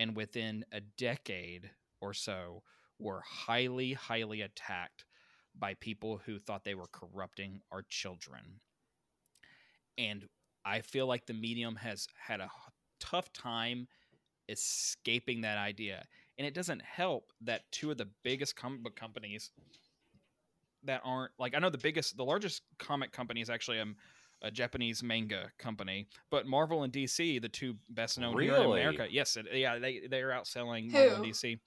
[0.00, 1.70] and within a decade
[2.00, 2.62] or so
[2.98, 5.04] were highly highly attacked
[5.58, 8.60] by people who thought they were corrupting our children.
[9.98, 10.24] And
[10.64, 12.50] i feel like the medium has had a
[12.98, 13.86] tough time
[14.48, 16.04] escaping that idea.
[16.38, 19.50] And it doesn't help that two of the biggest comic book companies
[20.84, 23.94] that aren't like i know the biggest the largest comic company is actually um,
[24.42, 29.06] a Japanese manga company, but Marvel and DC, the two best known here in America.
[29.10, 31.58] Yes, it, yeah, they they're outselling Marvel and DC.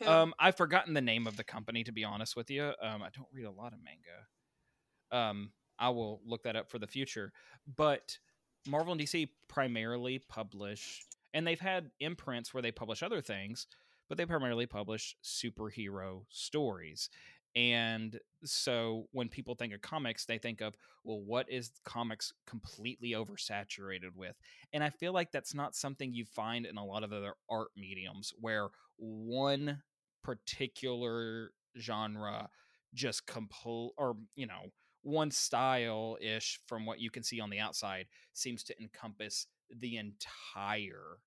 [0.00, 0.08] Who?
[0.08, 2.72] Um, I've forgotten the name of the company to be honest with you.
[2.82, 5.18] Um, I don't read a lot of manga.
[5.24, 7.32] Um, I will look that up for the future.
[7.76, 8.18] But
[8.66, 11.04] Marvel and DC primarily publish,
[11.34, 13.66] and they've had imprints where they publish other things,
[14.08, 17.08] but they primarily publish superhero stories.
[17.56, 23.10] And so when people think of comics, they think of, well, what is comics completely
[23.10, 24.36] oversaturated with?
[24.72, 27.68] And I feel like that's not something you find in a lot of other art
[27.76, 29.82] mediums where one
[30.22, 32.48] particular genre
[32.94, 34.70] just complete or you know
[35.02, 39.46] one style ish from what you can see on the outside seems to encompass
[39.78, 41.18] the entire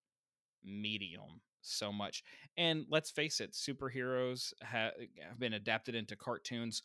[0.64, 2.24] medium so much
[2.58, 4.92] and let's face it superheroes ha-
[5.28, 6.84] have been adapted into cartoons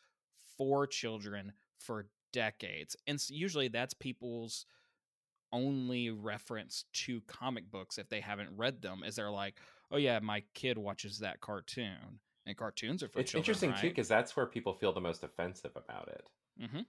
[0.56, 4.66] for children for decades and s- usually that's people's
[5.52, 9.56] only reference to comic books if they haven't read them is they're like
[9.90, 13.80] oh yeah my kid watches that cartoon and cartoons are for it's children interesting right?
[13.80, 16.28] too because that's where people feel the most offensive about it
[16.62, 16.84] Mhm.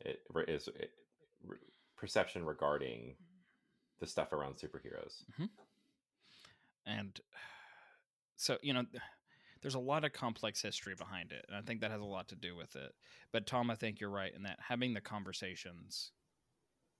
[0.00, 0.90] it is it,
[1.96, 3.14] perception regarding
[4.00, 5.22] the stuff around superheroes
[6.86, 7.20] and
[8.36, 8.84] so you know
[9.62, 12.28] there's a lot of complex history behind it and i think that has a lot
[12.28, 12.92] to do with it
[13.32, 16.12] but tom i think you're right in that having the conversations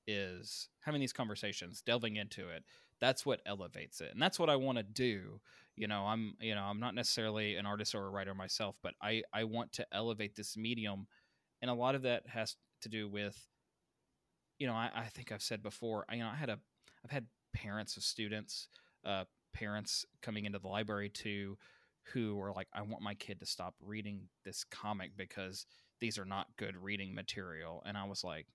[0.06, 2.64] is having these conversations delving into it
[3.00, 5.40] that's what elevates it and that's what i want to do
[5.76, 8.94] you know i'm you know i'm not necessarily an artist or a writer myself but
[9.00, 11.06] i i want to elevate this medium
[11.60, 13.48] and a lot of that has to do with
[14.58, 16.58] you know i, I think i've said before you know i had a
[17.04, 18.68] i've had parents of students
[19.04, 21.56] uh, parents coming into the library too
[22.12, 25.66] who were like i want my kid to stop reading this comic because
[26.00, 27.82] these are not good reading material.
[27.86, 28.46] And i was like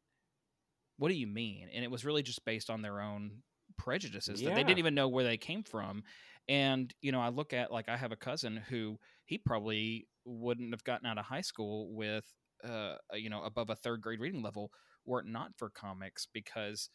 [0.98, 1.70] what do you mean?
[1.74, 3.44] And it was really just based on their own
[3.78, 6.04] prejudices that they didn't even know where they came from.
[6.50, 10.74] And you know i look at like i have a cousin who he probably wouldn't
[10.74, 12.26] have gotten out of high school with
[12.64, 14.72] uh you know above a third grade reading level
[15.06, 16.90] were it not for comics because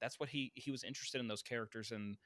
[0.00, 2.16] that's what he he was interested in those characters and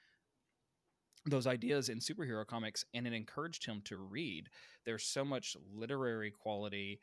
[1.27, 4.49] those ideas in superhero comics and it encouraged him to read.
[4.85, 7.01] There's so much literary quality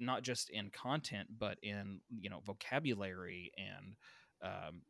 [0.00, 3.96] not just in content but in you know vocabulary and
[4.42, 4.82] um,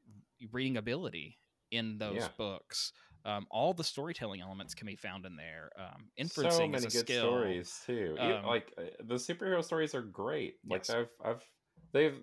[0.51, 1.39] reading ability
[1.71, 2.29] in those Yeah.
[2.29, 2.93] books.
[3.25, 5.71] Um, all the storytelling elements can be found in there.
[5.79, 7.19] Um, so inferencing many is a good skill.
[7.19, 8.17] stories too.
[8.19, 10.57] Um, like uh, the superhero stories are great.
[10.69, 10.91] Like Yes.
[10.91, 11.45] i've i've
[11.95, 12.15] they've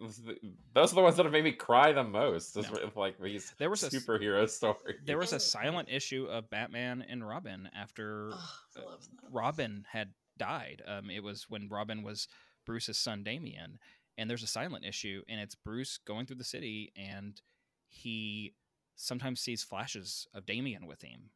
[0.75, 2.63] those are the ones that have made me cry the most No.
[2.71, 6.47] with, like these There was a s- superhero stories there was a silent issue of
[6.51, 8.39] batman and robin after Ugh,
[8.77, 9.31] I uh, love that.
[9.31, 10.81] Robin had died.
[10.87, 12.27] Um, it was when Robin was
[12.65, 13.79] Bruce's son Damian,
[14.17, 17.39] and there's a silent issue, and it's Bruce going through the city, and
[17.87, 18.53] he
[18.95, 21.29] sometimes sees flashes of Damian with him,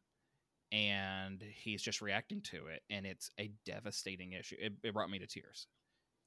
[0.72, 4.56] and he's just reacting to it, and it's a devastating issue.
[4.58, 5.66] It, it brought me to tears.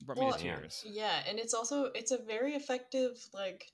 [0.06, 0.56] Brought me to Yeah.
[0.56, 0.84] tears.
[0.86, 3.72] Yeah, and it's also it's a very effective like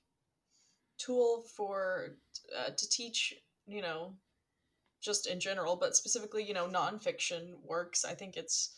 [0.98, 2.16] tool for
[2.56, 3.34] uh, to teach
[3.66, 4.14] you know
[5.00, 8.70] just in general but specifically you know nonfiction works i think it's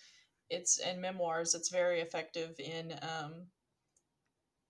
[0.51, 3.47] it's in memoirs it's very effective in um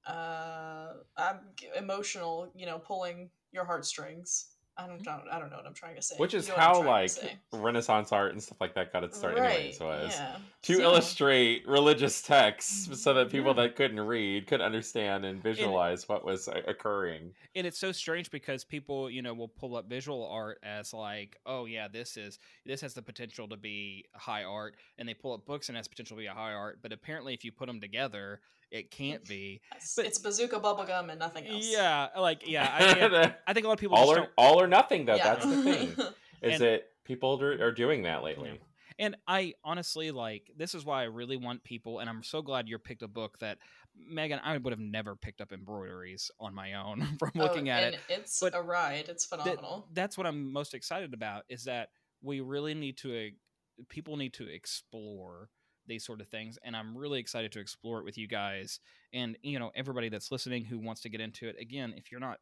[0.06, 1.40] uh I'm
[1.76, 4.46] emotional you know pulling your heartstrings
[4.78, 6.14] I don't, don't I don't know what I'm trying to say.
[6.18, 7.10] Which is You know how like.
[7.52, 10.36] Renaissance art and stuff like that got its start anyways was yeah.
[10.62, 13.62] to So- illustrate religious texts so that people Yeah.
[13.64, 17.32] that couldn't read could understand and visualize what was uh, occurring.
[17.56, 21.36] and it's so strange because people you know will pull up visual art as like
[21.46, 25.32] oh yeah this is this has the potential to be high art and they pull
[25.32, 27.50] up books and it has potential to be a high art but apparently if you
[27.50, 28.40] put them together
[28.70, 31.66] it can't be It's, but- it's bazooka bubblegum and nothing else.
[31.70, 34.30] yeah like yeah I, I, I think a lot of people all just or don't
[34.36, 35.14] all or nothing though.
[35.16, 35.34] Yeah.
[35.34, 35.88] That's the thing.
[36.42, 38.60] Is And- that people are, are doing that lately?
[39.00, 42.68] And I honestly like this is why I really want people, and I'm so glad
[42.68, 43.58] you picked a book that
[43.96, 47.84] Megan I would have never picked up embroideries on my own from Oh, looking at
[47.84, 48.00] and it.
[48.08, 49.06] It's but a ride.
[49.08, 49.86] It's That- phenomenal.
[49.92, 51.90] that's what I'm most excited about is that
[52.22, 55.48] we really need to uh, people need to explore
[55.89, 58.80] these sort of things and I'm really excited to explore it with you guys
[59.12, 62.20] and you know everybody that's listening who wants to get into it again if you're
[62.20, 62.39] not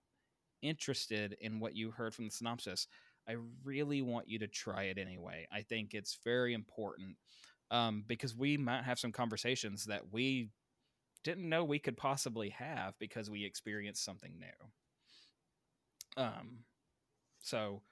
[0.62, 2.88] interested in what you heard from the synopsis
[3.28, 5.46] I really want you to try it anyway.
[5.52, 7.16] I think it's very important
[7.70, 10.50] um, because we might have some conversations that we
[11.24, 16.22] didn't know we could possibly have because we experienced something new.
[16.22, 16.58] Um,
[17.42, 17.82] so,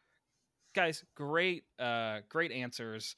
[0.74, 3.16] guys, great, uh, great answers.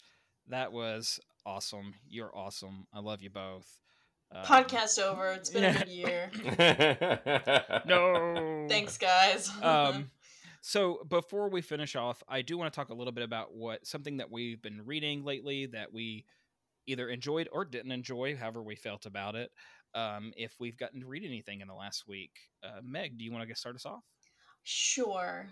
[0.49, 1.94] That was awesome.
[2.09, 2.86] You're awesome.
[2.92, 3.66] I love you both.
[4.34, 5.32] Um, Podcast over.
[5.32, 5.76] It's been yeah.
[5.76, 6.30] a good year.
[7.86, 8.66] No.
[8.68, 9.51] Thanks, guys.
[9.62, 10.11] um
[10.61, 13.86] so before we finish off i do want to talk a little bit about what
[13.86, 16.24] something that we've been reading lately that we
[16.88, 19.53] either enjoyed or didn't enjoy however we felt about it
[19.94, 22.32] um if we've gotten to read anything in the last week
[22.64, 24.03] uh meg do you want to get start us off
[24.64, 25.47] Sure.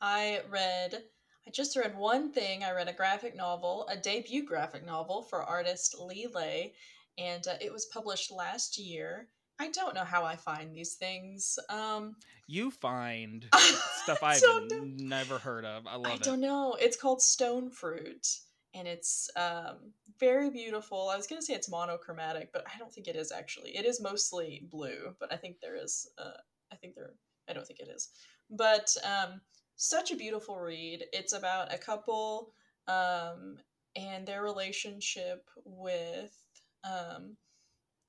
[0.00, 1.02] I read,
[1.46, 2.64] I just read one thing.
[2.64, 6.72] I read a graphic novel, a debut graphic novel for artist Lee Lai,
[7.18, 9.28] and uh, it was published last year.
[9.60, 11.58] I don't know how I find these things.
[11.68, 12.16] Um,
[12.46, 13.46] you find
[14.02, 14.42] stuff i've
[14.82, 16.76] never heard of i love I it don't know.
[16.78, 18.26] It's called Stone Fruit,
[18.74, 21.08] and it's um, very beautiful.
[21.08, 23.76] I was gonna say it's monochromatic, but I don't think it is actually.
[23.76, 26.08] It is mostly blue, but I think there is.
[26.18, 26.38] Uh,
[26.72, 27.12] I think there.
[27.48, 28.08] I don't think it is,
[28.50, 29.40] but um,
[29.76, 31.04] such a beautiful read.
[31.12, 32.52] It's about a couple
[32.86, 33.56] um,
[33.96, 36.36] and their relationship with
[36.84, 37.36] um,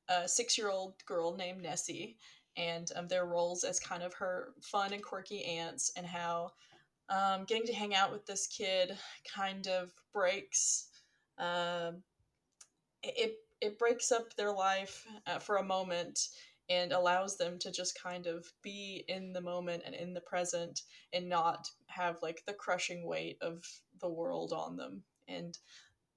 [0.10, 2.18] a six-year-old girl named Nessie,
[2.58, 6.52] and um, their roles as kind of her fun and quirky aunts, and how
[7.10, 8.98] um, getting to hang out with this kid
[9.34, 10.88] kind of breaks
[11.38, 12.04] um,
[13.04, 16.28] it it breaks up their life uh, for a moment
[16.70, 20.82] and allows them to just kind of be in the moment and in the present
[21.14, 23.64] and not have like the crushing weight of
[24.02, 25.04] the world on them.
[25.28, 25.58] And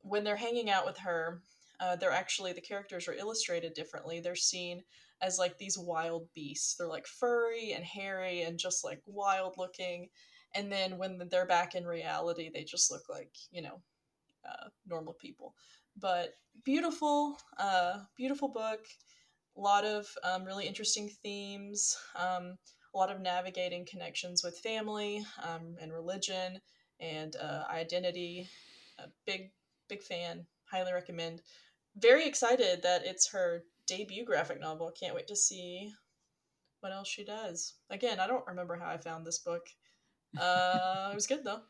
[0.01, 1.42] when they're hanging out with her
[1.80, 4.20] uh, they're actually the characters are illustrated differently.
[4.20, 4.82] They're seen
[5.22, 6.74] as like these wild beasts.
[6.74, 10.09] They're like furry and hairy and just like wild looking.
[10.55, 13.80] And then when they're back in reality they just look like you know
[14.49, 15.55] uh, normal people.
[15.96, 16.34] But
[16.64, 18.80] beautiful uh, beautiful book
[19.59, 22.57] a lot of um, really interesting themes um,
[22.95, 26.61] a lot of navigating connections with family um, and religion
[27.01, 28.49] and uh, identity.
[28.99, 29.51] A big
[29.89, 30.47] big fan.
[30.71, 31.43] Highly recommend.
[31.97, 34.93] Very excited that it's her debut graphic novel.
[34.99, 35.93] Can't wait to see
[36.81, 37.75] what else she does.
[37.91, 39.67] Again i don't remember how i found this book.
[40.39, 41.61] Uh, it was good though.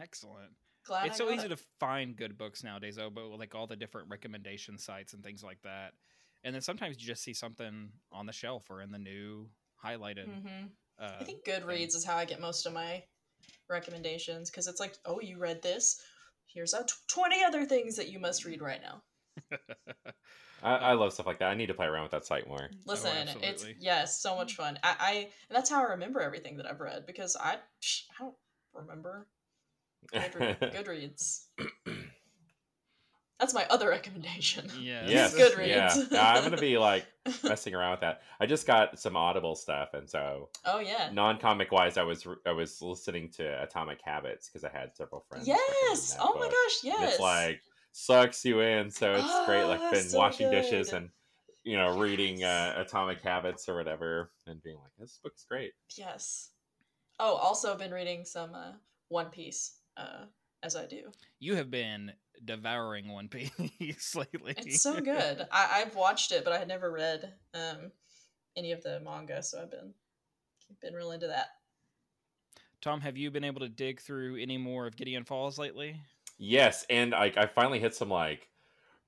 [0.00, 0.50] Excellent.
[0.86, 1.48] Glad it's I so easy it.
[1.48, 5.42] to find good books nowadays though but like all the different recommendation sites and things
[5.42, 5.92] like that
[6.44, 9.48] and then sometimes you just see something on the shelf or in the new
[9.84, 10.70] highlighted Mhm.
[10.98, 13.02] uh, I think Goodreads is how I get most of my
[13.68, 16.00] recommendations because it's like, oh, you read this.
[16.46, 19.02] Here's a t- 20 other things that you must read right now.
[20.62, 21.50] I, I love stuff like that.
[21.50, 22.70] I need to play around with that site more.
[22.86, 23.76] Listen, it's Oh, absolutely.
[23.80, 24.78] yes, so much fun.
[24.82, 25.12] I, I
[25.48, 28.36] and that's how I remember everything that I've read because I psh, I don't
[28.72, 29.26] remember
[30.12, 31.46] Goodre- Goodreads.
[33.44, 34.70] That's my other recommendation.
[34.80, 35.66] yes yes, Goodreads.
[35.68, 35.94] yeah.
[36.10, 37.04] Yeah, I'm gonna be like
[37.42, 38.22] messing around with that.
[38.40, 41.10] I just got some Audible stuff, and so oh yeah.
[41.12, 45.46] non-comic wise, I was I was listening to Atomic Habits because I had several friends.
[45.46, 45.60] Yes.
[45.68, 46.52] recommend that Oh my book.
[46.52, 46.84] gosh.
[46.84, 47.10] And Yes.
[47.12, 47.60] It's like
[47.92, 49.64] sucks you in, so it's great.
[49.64, 51.10] Like Ah, been so washing dishes and
[51.64, 55.72] you know reading uh, Atomic Habits or whatever, and being like, this book's great.
[55.98, 56.48] yes.
[57.20, 58.72] Oh, also been reading some uh,
[59.08, 59.80] One Piece.
[59.98, 60.24] Uh,
[60.62, 61.12] as I do.
[61.40, 62.10] you have been
[62.44, 65.46] devouring one piece lately It's so good.
[65.52, 67.92] I, I've watched it, but I had never read um,
[68.56, 69.94] any of the manga, so I've been
[70.80, 71.48] been real into that.
[72.80, 76.00] Tom, have you been able to dig through any more of Gideon Falls lately?
[76.38, 78.48] Yes, and like I finally hit some like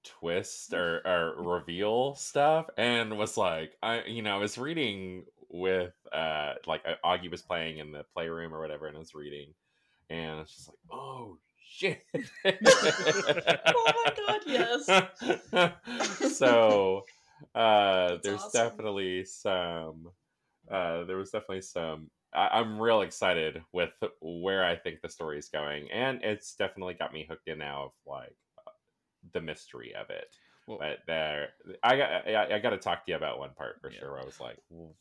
[0.04, 5.94] twist or, or reveal stuff, and was like, I you know I was reading with
[6.12, 9.52] uh like uh, Augie was playing in the playroom or whatever, and I was reading,
[10.10, 12.02] and it's just like, oh shit.
[13.78, 16.32] Oh my god, yes.
[16.36, 17.04] so
[17.54, 18.68] uh there's awesome.
[18.68, 20.08] definitely some
[20.70, 23.90] uh there was definitely some I, I'm real excited with
[24.20, 27.84] where I think the story is going, and it's definitely got me hooked in now
[27.84, 28.70] of like uh,
[29.32, 30.36] the mystery of it.
[30.66, 31.50] Well, But there,
[31.82, 34.00] I got I, I got to talk to you about one part for Yeah.
[34.00, 34.12] sure.
[34.12, 34.58] Where I was like,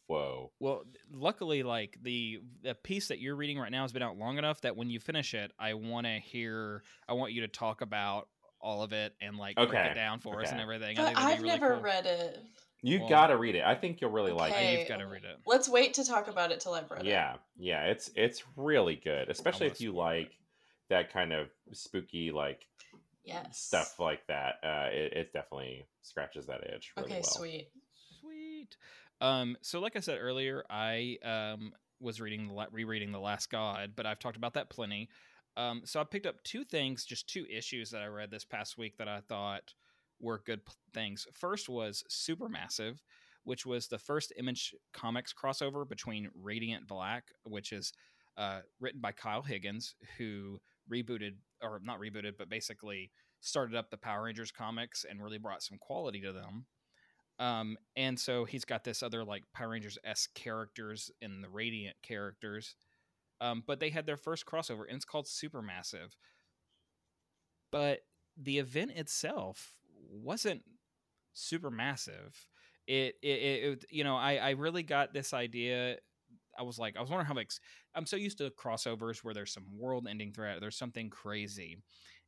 [0.08, 4.18] whoa, Well, luckily, like the the piece that you're reading right now has been out
[4.18, 6.84] long enough that when you finish it, I want to hear.
[7.10, 8.28] I want you to talk about
[8.62, 10.98] all of it and like break Okay, it down for us and everything.
[10.98, 11.84] I But think that'd I've really never cool.
[11.84, 12.40] read it.
[12.82, 13.64] you Well- got to read it.
[13.64, 14.64] I think you'll really like Yeah, it.
[14.72, 14.80] Okay.
[14.80, 15.38] you've got to read it.
[15.48, 17.08] Let's wait to talk about it till I've read it.
[17.08, 20.20] Yeah, yeah, it's it's really good, especially if you spoiled it.
[20.22, 20.32] like
[20.90, 22.68] that kind of spooky like
[23.26, 23.60] Yes.
[23.60, 24.56] stuff like that.
[24.64, 27.24] Uh, it, it definitely scratches that itch really Okay, well.
[27.24, 27.70] sweet.
[28.22, 28.78] Sweet.
[29.22, 33.50] Um, so like I said earlier, I um was reading the la- rereading The Last
[33.50, 35.10] God, but I've talked about that plenty.
[35.58, 38.78] Um, so I picked up two things, just two issues that I read this past
[38.78, 39.74] week that I thought
[40.20, 41.26] were good p- things.
[41.34, 43.00] First was Supermassive,
[43.46, 47.94] which was the first Image Comics crossover between Radiant Black, which is
[48.38, 50.60] uh, written by Kyle Higgins, who
[50.92, 51.36] rebooted
[51.74, 53.12] or not rebooted, but basically
[53.42, 56.66] started up the Power Rangers comics and really brought some quality to them.
[57.40, 61.98] Um, and so he's got this other like Power Rangers s characters and the Radiant
[62.04, 62.76] characters.
[63.42, 66.14] Um, but they had their first crossover, and it's called Supermassive.
[67.72, 68.02] But
[68.38, 69.72] the event itself
[70.10, 70.64] wasn't
[71.34, 72.48] super massive.
[72.88, 75.98] It, it, it, it- you know, I, I really got this idea.
[76.58, 77.52] I was like, I was wondering how like
[77.94, 81.78] I'm so used to crossovers where there's some world-ending threat, there's something crazy,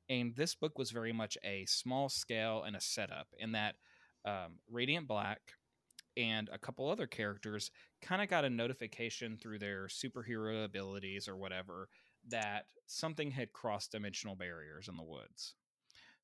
[0.09, 3.75] and this book was very much a small scale and a setup in that
[4.25, 5.39] um, Radiant Black
[6.15, 7.71] and a couple other characters
[8.01, 11.89] kind of got a notification through their superhero abilities or whatever
[12.27, 15.55] that something had crossed dimensional barriers in the woods.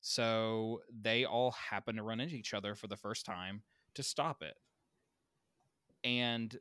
[0.00, 3.62] So they all happened to run into each other for the first time
[3.94, 4.56] to stop it.
[6.02, 6.54] And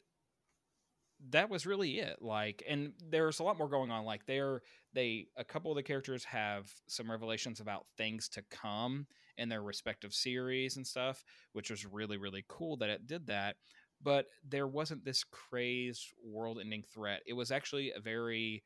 [1.29, 4.61] that was really it like and there's a lot more going on like they're
[4.93, 9.07] they a couple of the characters have some revelations about things to come
[9.37, 13.55] in their respective series and stuff which was really really cool that it did that
[14.03, 17.21] but there wasn't this crazed world ending threat.
[17.25, 18.63] It was actually a very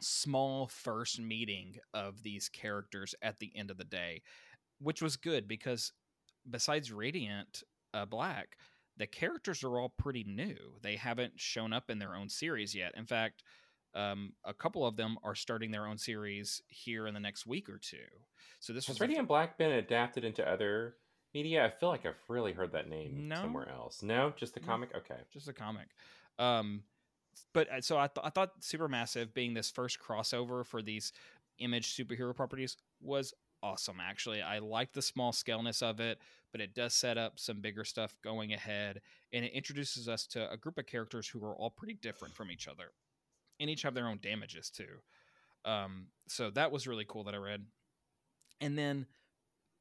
[0.00, 4.20] small first meeting of these characters at the end of the day
[4.78, 5.92] which was good because
[6.50, 7.62] besides radiant
[7.94, 8.58] uh, black
[8.96, 10.56] the characters are all pretty new.
[10.82, 12.92] They haven't shown up in their own series yet.
[12.96, 13.42] In fact,
[13.94, 17.68] um, a couple of them are starting their own series here in the next week
[17.68, 17.96] or two.
[18.60, 20.96] So this Has was Radiant Black been adapted into other
[21.34, 21.64] media?
[21.64, 23.36] I feel like I've really heard that name No.
[23.36, 24.02] somewhere else.
[24.02, 24.66] No, just the No.
[24.66, 24.90] comic.
[24.94, 25.16] Okay.
[25.32, 25.88] just the comic.
[26.38, 26.82] Um,
[27.52, 31.12] but uh, so I, th- I thought Supermassive being this first crossover for these
[31.58, 33.32] image superhero properties was
[33.62, 33.98] awesome.
[34.00, 36.18] Actually, I like the small scaleness of it,
[36.52, 39.00] but it does set up some bigger stuff going ahead,
[39.32, 42.50] and it introduces us to a group of characters who are all pretty different from
[42.50, 42.92] each other,
[43.60, 45.00] and each have their own damages too.
[45.64, 47.64] Um, so that was really cool that I read.
[48.60, 49.06] And then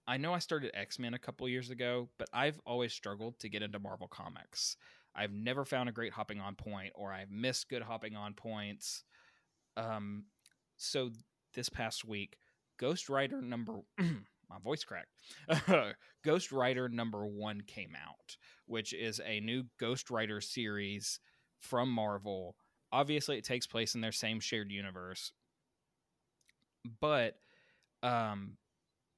[0.08, 3.50] I know I started X Men a couple years ago, but I've always struggled to
[3.50, 4.78] get into Marvel Comics.
[5.16, 9.04] I've never found a great hopping on point, or I've missed good hopping on points.
[9.78, 10.26] Um,
[10.78, 11.12] so
[11.54, 12.38] this past week,
[12.78, 13.80] Ghost Rider number
[14.50, 15.96] my voice cracked.
[16.26, 21.20] Ghost Rider number one came out, which is a new Ghost Rider series
[21.60, 22.56] from Marvel.
[22.92, 25.32] Obviously, it takes place in their same shared universe,
[27.02, 27.36] but
[28.04, 28.58] um,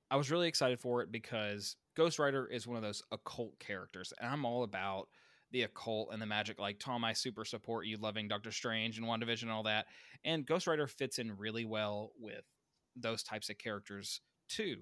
[0.09, 4.13] I was really excited for it because Ghost Rider is one of those occult characters,
[4.19, 5.09] and I'm all about
[5.51, 6.59] the occult and the magic.
[6.59, 9.88] Like Tom, I super support you loving Doctor Strange and WandaVision and all that.
[10.23, 12.43] And Ghost Rider fits in really well with
[12.95, 14.78] those types of characters too.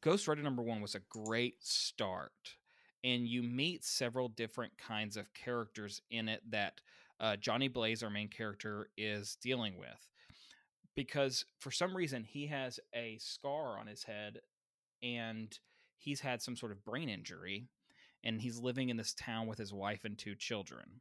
[0.00, 2.32] Ghost Rider number one was a great start,
[3.04, 6.80] and you meet several different kinds of characters in it that
[7.20, 10.08] uh, Johnny Blaze, our main character, is dealing with.
[10.94, 14.40] Because for some reason he has a scar on his head,
[15.02, 15.58] and
[15.98, 17.68] he's had some sort of brain injury,
[18.24, 21.00] and he's living in this town with his wife and two children.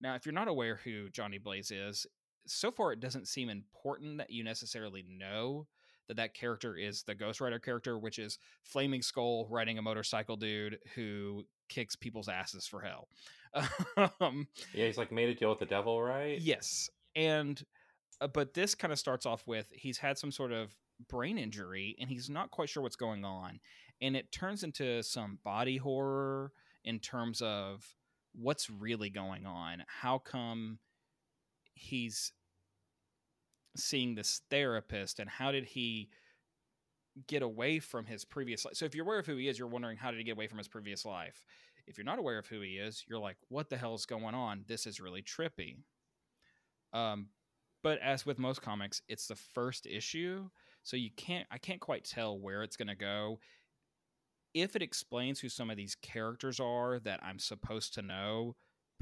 [0.00, 2.06] Now, if you're not aware who Johnny Blaze is,
[2.46, 5.66] so far it doesn't seem important that you necessarily know
[6.10, 10.34] that that character is the Ghost Rider character, which is Flaming Skull riding a motorcycle
[10.34, 13.06] dude who kicks people's asses for hell.
[14.20, 16.40] um, Yeah, he's like made a deal with the devil, right?
[16.40, 17.62] Yes, and
[18.20, 20.74] uh, but this kind of starts off with he's had some sort of
[21.08, 23.60] brain injury and he's not quite sure what's going on,
[24.02, 26.50] and it turns into some body horror
[26.84, 27.86] in terms of
[28.34, 29.84] what's really going on.
[29.86, 30.80] How come
[31.74, 32.32] he's
[33.80, 36.10] seeing this therapist, and how did he?
[37.26, 38.76] get away from his previous life.
[38.76, 40.46] So if you're aware of who he is, you're wondering how did he get away
[40.46, 41.44] from his previous life.
[41.86, 44.34] If you're not aware of who he is, you're like, what the hell is going
[44.34, 44.64] on?
[44.68, 45.78] This is really trippy.
[46.92, 47.28] Um,
[47.82, 50.48] but as with most comics, it's the first issue,
[50.82, 53.38] so you can't I can't quite tell where it's going to go.
[54.52, 58.56] If it explains who some of these characters are that I'm supposed to know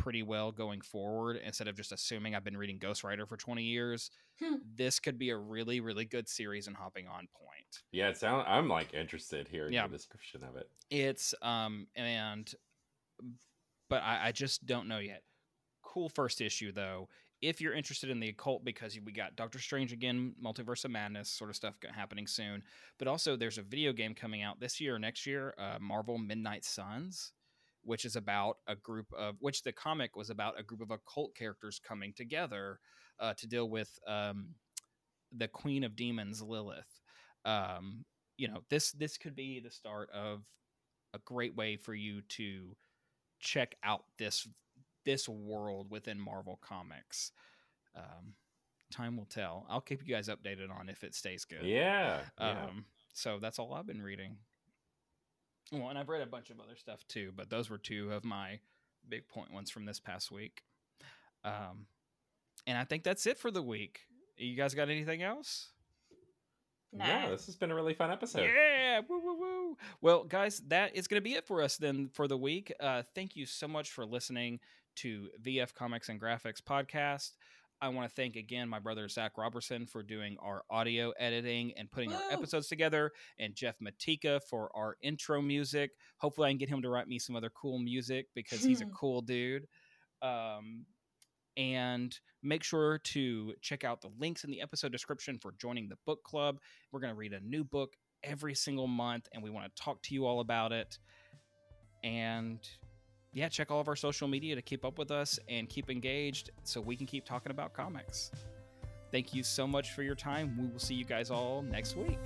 [0.08, 3.62] pretty well going forward instead of just assuming I've been reading Ghost Rider for 20
[3.62, 4.54] years, Hmm.
[4.74, 7.82] this could be a really really good series and hopping on point.
[7.92, 9.86] Yeah, it sound I'm like interested hearing Yeah.
[9.86, 10.70] the description of it.
[10.90, 12.50] It's um and
[13.90, 15.24] but I, I just don't know yet.
[15.82, 17.10] Cool first issue though.
[17.42, 21.28] If you're interested in the occult, because we got Doctor Strange again, Multiverse of Madness
[21.28, 22.62] sort of stuff happening soon,
[22.98, 26.16] but also there's a video game coming out this year or next year, uh, Marvel
[26.18, 27.32] Midnight Suns,
[27.88, 31.34] which is about a group of which the comic was about a group of occult
[31.34, 32.80] characters coming together
[33.18, 34.48] uh, to deal with um,
[35.34, 37.00] the Queen of Demons, Lilith.
[37.46, 38.04] Um,
[38.36, 40.42] you know, this this could be the start of
[41.14, 42.76] a great way for you to
[43.40, 44.46] check out this
[45.06, 47.32] this world within Marvel Comics.
[47.96, 48.34] Um,
[48.92, 49.64] time will tell.
[49.70, 51.64] I'll keep you guys updated on if it stays good.
[51.64, 52.20] Yeah.
[52.38, 52.64] yeah.
[52.64, 52.84] Um,
[53.14, 54.36] so that's all I've been reading.
[55.72, 58.24] Well, and I've read a bunch of other stuff too, but those were two of
[58.24, 58.60] my
[59.08, 60.62] big point ones from this past week.
[61.44, 61.86] Um,
[62.66, 64.00] and I think that's it for the week.
[64.36, 65.70] You guys got anything else?
[66.96, 68.42] Yeah, this has been a really fun episode.
[68.42, 69.76] Yeah, woo woo woo.
[70.00, 72.72] Well, guys, that is going to be it for us then for the week.
[72.80, 74.60] Uh, thank you so much for listening
[74.96, 77.32] to VF Comics and Graphics podcast.
[77.80, 81.90] I want to thank again my brother Zach Robertson for doing our audio editing and
[81.90, 85.92] putting our episodes together, and Jeff Matika for our intro music.
[86.18, 88.86] Hopefully, I can get him to write me some other cool music because he's a
[88.94, 89.66] cool dude.
[90.22, 90.86] Um,
[91.56, 95.98] and make sure to check out the links in the episode description for joining the
[96.06, 96.58] book club.
[96.92, 100.02] We're going to read a new book every single month, and we want to talk
[100.04, 100.98] to you all about it.
[102.04, 102.60] And
[103.38, 106.50] yeah, check all of our social media to keep up with us and keep engaged
[106.64, 108.32] so we can keep talking about comics.
[109.12, 110.56] Thank you so much for your time.
[110.58, 112.18] We will see you guys all next week.